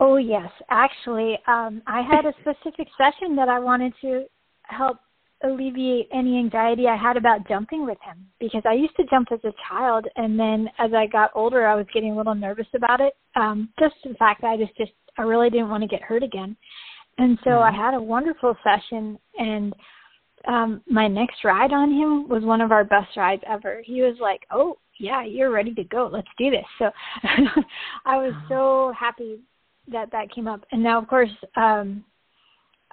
Oh 0.00 0.16
yes, 0.16 0.50
actually, 0.70 1.38
um, 1.46 1.82
I 1.86 2.00
had 2.00 2.24
a 2.24 2.32
specific 2.40 2.88
session 2.96 3.36
that 3.36 3.48
I 3.48 3.58
wanted 3.58 3.92
to 4.00 4.24
help 4.64 4.98
alleviate 5.44 6.08
any 6.12 6.38
anxiety 6.38 6.86
I 6.86 6.96
had 6.96 7.16
about 7.16 7.46
jumping 7.48 7.84
with 7.84 7.98
him 8.04 8.26
because 8.40 8.62
I 8.64 8.72
used 8.74 8.96
to 8.96 9.04
jump 9.10 9.28
as 9.32 9.40
a 9.44 9.52
child, 9.68 10.06
and 10.16 10.38
then 10.38 10.68
as 10.78 10.92
I 10.94 11.06
got 11.06 11.30
older, 11.34 11.66
I 11.66 11.74
was 11.74 11.86
getting 11.92 12.12
a 12.12 12.16
little 12.16 12.34
nervous 12.34 12.66
about 12.74 13.00
it. 13.00 13.14
Um, 13.36 13.68
just 13.78 13.94
the 14.04 14.14
fact 14.14 14.42
that 14.42 14.48
I 14.48 14.56
just 14.56 14.76
just 14.76 14.92
I 15.18 15.22
really 15.22 15.50
didn't 15.50 15.68
want 15.68 15.82
to 15.82 15.88
get 15.88 16.02
hurt 16.02 16.22
again. 16.22 16.56
And 17.18 17.38
so 17.44 17.60
I 17.60 17.70
mm-hmm. 17.70 17.80
had 17.80 17.94
a 17.94 18.02
wonderful 18.02 18.56
session 18.64 19.18
and 19.38 19.74
um 20.48 20.82
my 20.88 21.06
next 21.06 21.44
ride 21.44 21.72
on 21.72 21.92
him 21.92 22.28
was 22.28 22.42
one 22.42 22.60
of 22.60 22.72
our 22.72 22.84
best 22.84 23.16
rides 23.16 23.42
ever. 23.46 23.80
He 23.84 24.02
was 24.02 24.16
like, 24.20 24.44
"Oh, 24.50 24.76
yeah, 24.98 25.22
you're 25.24 25.52
ready 25.52 25.72
to 25.74 25.84
go. 25.84 26.08
Let's 26.12 26.28
do 26.36 26.50
this." 26.50 26.64
So 26.78 26.90
I 28.04 28.16
was 28.16 28.32
so 28.48 28.92
happy 28.98 29.40
that 29.88 30.10
that 30.10 30.32
came 30.34 30.48
up. 30.48 30.64
And 30.72 30.82
now 30.82 30.98
of 30.98 31.06
course, 31.06 31.30
um 31.56 32.04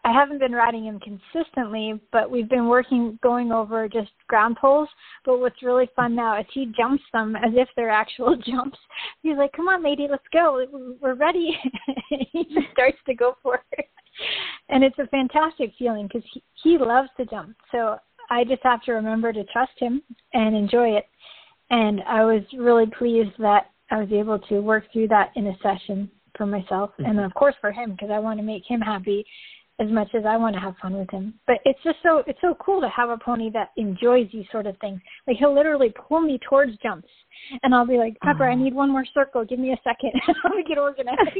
I 0.04 0.14
haven't 0.14 0.40
been 0.40 0.54
riding 0.54 0.86
him 0.86 1.00
consistently, 1.00 2.00
but 2.12 2.32
we've 2.32 2.50
been 2.50 2.68
working 2.68 3.20
going 3.22 3.52
over 3.52 3.88
just 3.88 4.12
ground 4.28 4.58
poles. 4.60 4.90
But 5.26 5.40
what's 5.40 5.62
really 5.62 5.90
fun 5.96 6.16
now 6.16 6.40
is 6.40 6.46
he 6.54 6.72
jumps 6.78 7.04
them 7.12 7.36
as 7.36 7.52
if 7.54 7.68
they're 7.76 7.90
actual 7.90 8.38
jumps. 8.46 8.78
He's 9.22 9.38
like, 9.38 9.52
"Come 9.54 9.68
on, 9.68 9.84
lady, 9.84 10.08
let's 10.10 10.24
go. 10.32 10.66
We're 11.02 11.16
ready." 11.16 11.58
he 12.10 12.44
just 12.46 12.72
starts 12.72 12.98
to 13.06 13.14
go 13.14 13.36
for 13.44 13.62
it, 13.74 13.90
and 14.70 14.84
it's 14.84 15.00
a 15.00 15.08
fantastic 15.08 15.74
feeling 15.78 16.08
because 16.08 16.28
he, 16.34 16.44
he 16.64 16.78
loves 16.78 17.10
to 17.18 17.26
jump. 17.26 17.56
So 17.72 17.98
I 18.30 18.44
just 18.44 18.64
have 18.64 18.84
to 18.84 18.94
remember 18.94 19.34
to 19.34 19.44
trust 19.46 19.74
him 19.78 20.02
and 20.34 20.56
enjoy 20.56 20.90
it. 20.90 21.06
And 21.72 22.02
I 22.08 22.24
was 22.26 22.42
really 22.58 22.86
pleased 22.98 23.32
that 23.40 23.68
I 23.92 24.00
was 24.00 24.12
able 24.12 24.40
to 24.40 24.60
work 24.60 24.86
through 24.92 25.08
that 25.10 25.32
in 25.36 25.48
a 25.48 25.58
session 25.62 26.10
for 26.38 26.46
myself, 26.46 26.92
mm-hmm. 26.92 27.06
and 27.06 27.20
of 27.20 27.34
course 27.34 27.56
for 27.60 27.72
him 27.72 27.92
because 27.92 28.10
I 28.12 28.20
want 28.20 28.40
to 28.40 28.46
make 28.46 28.64
him 28.68 28.82
happy 28.82 29.26
as 29.80 29.90
much 29.90 30.10
as 30.14 30.24
I 30.26 30.36
want 30.38 30.56
to 30.56 30.62
have 30.62 30.76
fun 30.82 30.94
with 30.98 31.10
him. 31.10 31.34
But 31.48 31.58
it's 31.66 31.80
just 31.84 31.98
so 32.04 32.24
it's 32.28 32.40
so 32.42 32.56
cool 32.64 32.82
to 32.82 32.90
have 32.90 33.10
a 33.10 33.18
pony 33.18 33.50
that 33.52 33.72
enjoys 33.78 34.28
these 34.32 34.46
sort 34.52 34.68
of 34.68 34.78
things. 34.80 35.00
Like 35.26 35.38
he'll 35.38 35.56
literally 35.56 35.94
pull 36.08 36.22
me 36.22 36.40
towards 36.48 36.78
jumps, 36.84 37.08
and 37.64 37.74
I'll 37.74 37.88
be 37.88 37.98
like, 37.98 38.20
Pepper, 38.22 38.50
I 38.50 38.56
need 38.56 38.74
one 38.74 38.92
more 38.92 39.06
circle. 39.14 39.46
Give 39.46 39.60
me 39.60 39.72
a 39.72 39.78
second. 39.84 40.12
Let 40.44 40.56
me 40.56 40.64
get 40.68 40.78
organized. 40.78 41.20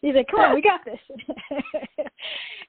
He's 0.00 0.14
like, 0.14 0.26
Come 0.30 0.40
on, 0.40 0.54
we 0.54 0.62
got 0.62 0.84
this. 0.84 0.98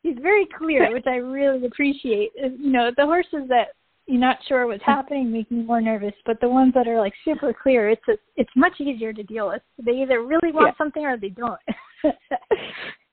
He's 0.03 0.17
very 0.21 0.47
clear, 0.57 0.93
which 0.93 1.07
I 1.07 1.15
really 1.15 1.65
appreciate. 1.65 2.31
Uh, 2.41 2.49
you 2.57 2.71
know, 2.71 2.91
the 2.95 3.05
horses 3.05 3.47
that 3.49 3.69
you're 4.05 4.19
not 4.19 4.38
sure 4.47 4.65
what's 4.67 4.81
mm-hmm. 4.81 4.91
happening 4.91 5.31
make 5.31 5.49
me 5.51 5.63
more 5.63 5.81
nervous, 5.81 6.13
but 6.25 6.39
the 6.41 6.49
ones 6.49 6.73
that 6.75 6.88
are 6.88 6.99
like 6.99 7.13
super 7.25 7.53
clear, 7.53 7.89
it's 7.89 8.07
a, 8.09 8.13
it's 8.38 8.49
much 8.55 8.73
easier 8.79 9.13
to 9.13 9.23
deal 9.23 9.49
with. 9.49 9.62
They 9.83 10.01
either 10.01 10.23
really 10.23 10.51
want 10.51 10.73
yeah. 10.73 10.77
something 10.77 11.05
or 11.05 11.17
they 11.17 11.29
don't. 11.29 11.59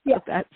Yeah, 0.07 0.19
that's 0.27 0.49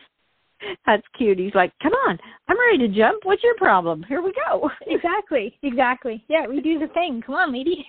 that's 0.86 1.02
cute. 1.16 1.38
He's 1.38 1.54
like, 1.54 1.72
"Come 1.82 1.92
on, 1.92 2.18
I'm 2.48 2.58
ready 2.58 2.78
to 2.86 2.88
jump. 2.88 3.24
What's 3.24 3.42
your 3.42 3.56
problem? 3.56 4.04
Here 4.08 4.22
we 4.22 4.32
go." 4.48 4.70
Exactly, 4.86 5.58
exactly. 5.62 6.24
Yeah, 6.28 6.46
we 6.46 6.60
do 6.60 6.78
the 6.78 6.88
thing. 6.88 7.22
Come 7.24 7.34
on, 7.34 7.52
lady. 7.52 7.86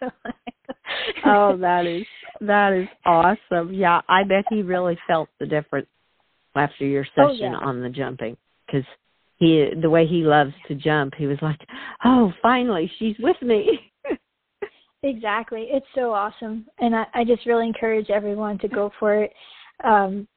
oh, 1.26 1.56
that 1.56 1.86
is 1.86 2.04
that 2.40 2.72
is 2.72 2.88
awesome. 3.04 3.72
Yeah, 3.72 4.00
I 4.08 4.24
bet 4.24 4.44
he 4.50 4.62
really 4.62 4.98
felt 5.06 5.28
the 5.40 5.46
difference 5.46 5.88
after 6.54 6.86
your 6.86 7.04
session 7.04 7.24
oh, 7.24 7.32
yeah. 7.32 7.56
on 7.56 7.82
the 7.82 7.88
jumping 7.88 8.36
because 8.66 8.84
he 9.38 9.68
the 9.80 9.90
way 9.90 10.06
he 10.06 10.22
loves 10.22 10.52
to 10.68 10.74
jump. 10.74 11.14
He 11.16 11.26
was 11.26 11.38
like, 11.42 11.60
"Oh, 12.04 12.32
finally, 12.40 12.90
she's 12.98 13.16
with 13.18 13.40
me." 13.42 13.80
exactly. 15.02 15.68
It's 15.70 15.86
so 15.94 16.12
awesome, 16.12 16.66
and 16.78 16.94
I, 16.94 17.04
I 17.14 17.24
just 17.24 17.46
really 17.46 17.66
encourage 17.66 18.10
everyone 18.10 18.58
to 18.60 18.68
go 18.68 18.90
for 18.98 19.22
it. 19.24 19.32
Um, 19.82 20.28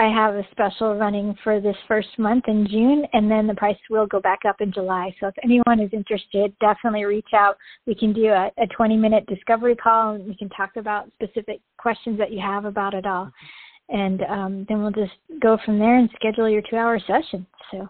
I 0.00 0.04
have 0.14 0.36
a 0.36 0.46
special 0.52 0.94
running 0.94 1.36
for 1.42 1.60
this 1.60 1.76
first 1.88 2.08
month 2.18 2.44
in 2.46 2.68
June, 2.68 3.04
and 3.12 3.28
then 3.28 3.48
the 3.48 3.54
price 3.54 3.76
will 3.90 4.06
go 4.06 4.20
back 4.20 4.40
up 4.48 4.60
in 4.60 4.72
July. 4.72 5.12
So 5.18 5.26
if 5.26 5.34
anyone 5.42 5.80
is 5.80 5.90
interested, 5.92 6.54
definitely 6.60 7.04
reach 7.04 7.30
out. 7.34 7.56
We 7.84 7.96
can 7.96 8.12
do 8.12 8.28
a, 8.28 8.48
a 8.58 8.66
20 8.76 8.96
minute 8.96 9.26
discovery 9.26 9.74
call, 9.74 10.14
and 10.14 10.24
we 10.24 10.36
can 10.36 10.48
talk 10.50 10.70
about 10.76 11.10
specific 11.14 11.60
questions 11.78 12.16
that 12.18 12.30
you 12.30 12.40
have 12.40 12.64
about 12.64 12.94
it 12.94 13.06
all. 13.06 13.28
And 13.88 14.22
um, 14.22 14.66
then 14.68 14.82
we'll 14.82 14.92
just 14.92 15.14
go 15.42 15.58
from 15.64 15.80
there 15.80 15.96
and 15.96 16.08
schedule 16.14 16.48
your 16.48 16.62
two 16.70 16.76
hour 16.76 17.00
session. 17.00 17.44
So, 17.72 17.88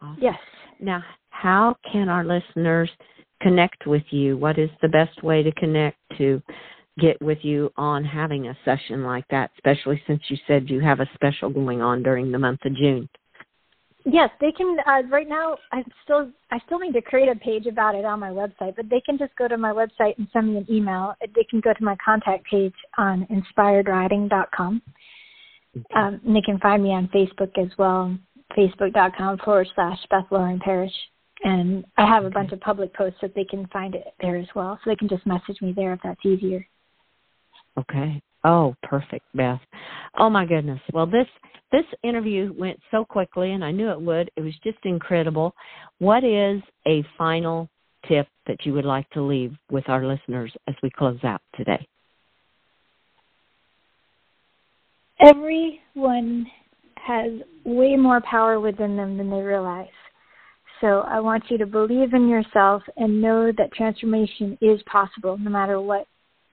awesome. 0.00 0.18
yes. 0.22 0.38
Now, 0.80 1.02
how 1.28 1.76
can 1.92 2.08
our 2.08 2.24
listeners 2.24 2.88
connect 3.42 3.86
with 3.86 4.04
you? 4.10 4.38
What 4.38 4.58
is 4.58 4.70
the 4.80 4.88
best 4.88 5.22
way 5.22 5.42
to 5.42 5.52
connect 5.52 5.98
to 6.16 6.40
get 6.98 7.20
with 7.20 7.38
you 7.42 7.70
on 7.76 8.04
having 8.04 8.48
a 8.48 8.56
session 8.64 9.04
like 9.04 9.26
that, 9.28 9.50
especially 9.56 10.02
since 10.06 10.22
you 10.28 10.36
said 10.46 10.70
you 10.70 10.80
have 10.80 11.00
a 11.00 11.08
special 11.14 11.50
going 11.50 11.82
on 11.82 12.02
during 12.02 12.32
the 12.32 12.38
month 12.38 12.60
of 12.64 12.74
June? 12.74 13.08
Yes, 14.08 14.30
they 14.40 14.52
can. 14.52 14.76
Uh, 14.86 15.02
right 15.08 15.28
now, 15.28 15.58
I 15.72 15.82
still 16.04 16.30
I 16.52 16.60
still 16.66 16.78
need 16.78 16.92
to 16.92 17.02
create 17.02 17.28
a 17.28 17.34
page 17.34 17.66
about 17.66 17.96
it 17.96 18.04
on 18.04 18.20
my 18.20 18.30
website, 18.30 18.76
but 18.76 18.88
they 18.88 19.00
can 19.00 19.18
just 19.18 19.34
go 19.34 19.48
to 19.48 19.56
my 19.56 19.72
website 19.72 20.16
and 20.16 20.28
send 20.32 20.52
me 20.52 20.58
an 20.58 20.66
email. 20.70 21.14
They 21.34 21.42
can 21.50 21.60
go 21.60 21.72
to 21.72 21.84
my 21.84 21.96
contact 22.04 22.44
page 22.48 22.74
on 22.98 23.26
inspiredriding.com. 23.26 24.82
Um, 25.94 26.20
and 26.24 26.36
they 26.36 26.40
can 26.40 26.58
find 26.60 26.84
me 26.84 26.90
on 26.90 27.08
Facebook 27.08 27.58
as 27.58 27.76
well, 27.78 28.16
facebook.com 28.56 29.38
forward 29.38 29.68
slash 29.74 29.98
Beth 30.08 30.24
Lauren 30.30 30.60
Parrish. 30.60 30.94
And 31.42 31.84
I 31.98 32.06
have 32.06 32.24
a 32.24 32.30
bunch 32.30 32.52
of 32.52 32.60
public 32.60 32.94
posts 32.94 33.18
that 33.22 33.34
they 33.34 33.44
can 33.44 33.66
find 33.68 33.94
it 33.94 34.04
there 34.20 34.36
as 34.36 34.46
well. 34.54 34.78
So 34.84 34.90
they 34.90 34.96
can 34.96 35.08
just 35.08 35.26
message 35.26 35.60
me 35.60 35.72
there 35.74 35.92
if 35.92 36.00
that's 36.02 36.24
easier. 36.24 36.66
Okay. 37.78 38.20
Oh, 38.44 38.74
perfect, 38.82 39.24
Beth. 39.34 39.60
Oh 40.18 40.30
my 40.30 40.46
goodness. 40.46 40.80
Well, 40.92 41.06
this 41.06 41.26
this 41.72 41.84
interview 42.04 42.52
went 42.56 42.78
so 42.90 43.04
quickly 43.04 43.52
and 43.52 43.64
I 43.64 43.72
knew 43.72 43.90
it 43.90 44.00
would. 44.00 44.30
It 44.36 44.40
was 44.40 44.54
just 44.62 44.78
incredible. 44.84 45.54
What 45.98 46.22
is 46.22 46.62
a 46.86 47.04
final 47.18 47.68
tip 48.08 48.28
that 48.46 48.64
you 48.64 48.72
would 48.72 48.84
like 48.84 49.10
to 49.10 49.22
leave 49.22 49.52
with 49.70 49.88
our 49.88 50.06
listeners 50.06 50.52
as 50.68 50.76
we 50.82 50.90
close 50.90 51.18
out 51.24 51.40
today? 51.56 51.86
Everyone 55.20 56.46
has 56.96 57.32
way 57.64 57.96
more 57.96 58.20
power 58.20 58.60
within 58.60 58.96
them 58.96 59.16
than 59.16 59.30
they 59.30 59.40
realize. 59.40 59.88
So 60.80 61.00
I 61.00 61.20
want 61.20 61.44
you 61.48 61.58
to 61.58 61.66
believe 61.66 62.12
in 62.12 62.28
yourself 62.28 62.82
and 62.96 63.20
know 63.22 63.50
that 63.56 63.72
transformation 63.72 64.58
is 64.60 64.80
possible 64.82 65.38
no 65.38 65.50
matter 65.50 65.80
what 65.80 66.06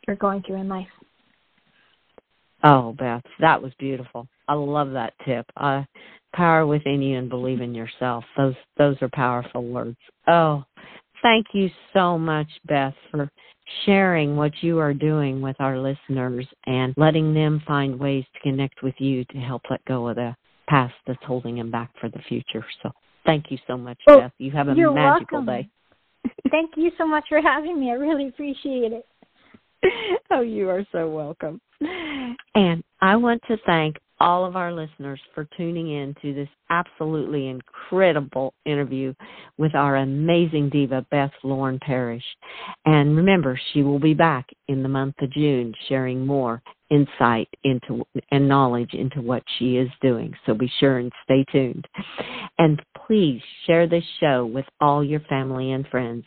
you're 0.08 0.16
going 0.16 0.42
through 0.44 0.62
in 0.62 0.70
life. 0.70 0.88
Oh, 2.64 2.94
Beth, 2.98 3.24
that 3.40 3.62
was 3.62 3.74
beautiful. 3.78 4.28
I 4.48 4.54
love 4.54 4.92
that 4.92 5.14
tip. 5.26 5.46
Uh, 5.58 5.84
power 6.34 6.66
within 6.66 7.02
you 7.02 7.18
and 7.18 7.30
believe 7.30 7.62
in 7.62 7.76
yourself. 7.76 8.24
Those 8.38 8.56
those 8.78 8.96
are 9.02 9.10
powerful 9.10 9.64
words. 9.66 9.98
Oh, 10.28 10.64
thank 11.22 11.48
you 11.54 11.70
so 11.94 12.18
much, 12.18 12.48
Beth, 12.66 12.94
for 13.12 13.30
sharing 13.86 14.36
what 14.36 14.52
you 14.62 14.80
are 14.80 14.94
doing 14.94 15.42
with 15.42 15.56
our 15.60 15.78
listeners 15.78 16.48
and 16.66 16.94
letting 16.98 17.34
them 17.34 17.62
find 17.66 18.00
ways 18.00 18.26
to 18.34 18.40
connect 18.40 18.84
with 18.84 18.96
you 18.98 19.24
to 19.26 19.38
help 19.38 19.64
let 19.70 19.84
go 19.86 20.08
of 20.08 20.16
the 20.16 20.36
past 20.68 20.94
that's 21.08 21.24
holding 21.26 21.56
them 21.56 21.72
back 21.72 21.92
for 22.00 22.10
the 22.10 22.20
future. 22.28 22.66
So 22.82 22.92
thank 23.26 23.46
you 23.50 23.58
so 23.68 23.78
much, 23.78 23.98
well, 24.08 24.22
Beth. 24.22 24.32
You 24.38 24.52
have 24.52 24.68
a 24.68 24.76
magical 24.76 25.44
welcome. 25.44 25.46
day. 25.46 25.70
thank 26.50 26.72
you 26.76 26.92
so 26.98 27.06
much 27.06 27.26
for 27.30 27.42
having 27.42 27.80
me. 27.80 27.92
I 27.92 27.96
really 27.96 28.28
appreciate 28.28 28.92
it. 28.92 29.06
oh, 30.32 30.42
you 30.42 30.70
are 30.70 30.86
so 30.92 31.10
welcome. 31.10 31.60
And 32.56 32.84
I 33.02 33.16
want 33.16 33.42
to 33.48 33.58
thank 33.66 33.98
all 34.20 34.46
of 34.46 34.56
our 34.56 34.72
listeners 34.72 35.20
for 35.36 35.48
tuning 35.58 35.92
in 35.92 36.16
to 36.22 36.34
this 36.34 36.48
absolutely 36.70 37.48
incredible 37.48 38.54
interview 38.66 39.14
with 39.58 39.76
our 39.76 39.98
amazing 39.98 40.70
diva, 40.70 41.06
Beth 41.12 41.32
Lauren 41.44 41.80
Parrish. 41.80 42.24
And 42.86 43.18
remember, 43.18 43.60
she 43.74 43.84
will 43.84 44.00
be 44.00 44.14
back 44.14 44.48
in 44.68 44.84
the 44.84 44.90
month 44.90 45.16
of 45.22 45.32
June 45.32 45.74
sharing 45.88 46.26
more 46.26 46.62
insight 46.90 47.48
into 47.64 48.06
and 48.32 48.48
knowledge 48.48 48.94
into 48.94 49.22
what 49.22 49.44
she 49.58 49.78
is 49.78 49.90
doing. 50.02 50.34
So 50.46 50.54
be 50.54 50.72
sure 50.80 51.00
and 51.00 51.12
stay 51.24 51.44
tuned. 51.52 51.88
And 52.60 52.82
please 53.08 53.42
share 53.66 53.88
this 53.88 54.04
show 54.20 54.46
with 54.46 54.66
all 54.80 55.04
your 55.04 55.22
family 55.22 55.72
and 55.72 55.88
friends. 55.88 56.24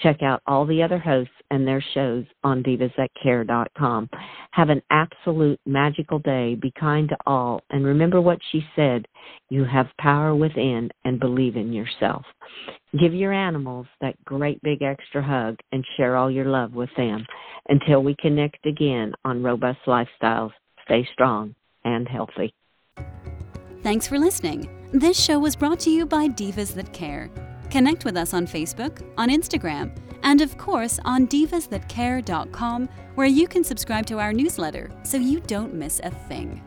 Check 0.00 0.22
out 0.22 0.42
all 0.46 0.66
the 0.66 0.82
other 0.82 0.98
hosts 0.98 1.32
and 1.50 1.66
their 1.66 1.82
shows 1.94 2.24
on 2.42 2.62
divasthatcare.com. 2.62 4.10
Have 4.50 4.70
an 4.70 4.82
absolute 4.90 5.60
magical 5.66 6.18
day. 6.18 6.56
Be 6.56 6.72
kind 6.78 7.08
to 7.10 7.16
all. 7.26 7.62
And 7.70 7.84
remember 7.84 8.20
what 8.20 8.38
she 8.50 8.64
said 8.74 9.06
you 9.50 9.64
have 9.64 9.86
power 10.00 10.34
within 10.34 10.90
and 11.04 11.20
believe 11.20 11.56
in 11.56 11.72
yourself. 11.72 12.24
Give 12.96 13.12
your 13.12 13.32
animals 13.32 13.86
that 14.00 14.22
great 14.24 14.62
big 14.62 14.82
extra 14.82 15.22
hug 15.22 15.58
and 15.72 15.84
share 15.96 16.16
all 16.16 16.30
your 16.30 16.46
love 16.46 16.72
with 16.72 16.88
them. 16.96 17.26
Until 17.68 18.02
we 18.02 18.16
connect 18.18 18.64
again 18.64 19.12
on 19.26 19.42
Robust 19.42 19.80
Lifestyles, 19.86 20.52
stay 20.84 21.06
strong 21.12 21.54
and 21.84 22.08
healthy. 22.08 22.54
Thanks 23.82 24.08
for 24.08 24.18
listening. 24.18 24.70
This 24.92 25.22
show 25.22 25.38
was 25.38 25.54
brought 25.54 25.80
to 25.80 25.90
you 25.90 26.06
by 26.06 26.28
Divas 26.28 26.74
That 26.74 26.92
Care. 26.94 27.30
Connect 27.70 28.06
with 28.06 28.16
us 28.16 28.32
on 28.32 28.46
Facebook, 28.46 29.02
on 29.18 29.28
Instagram, 29.28 29.94
and 30.22 30.40
of 30.40 30.56
course 30.56 30.98
on 31.04 31.26
divasthatcare.com, 31.26 32.88
where 33.16 33.26
you 33.26 33.46
can 33.46 33.62
subscribe 33.62 34.06
to 34.06 34.18
our 34.18 34.32
newsletter 34.32 34.90
so 35.04 35.18
you 35.18 35.40
don't 35.40 35.74
miss 35.74 36.00
a 36.02 36.10
thing. 36.10 36.62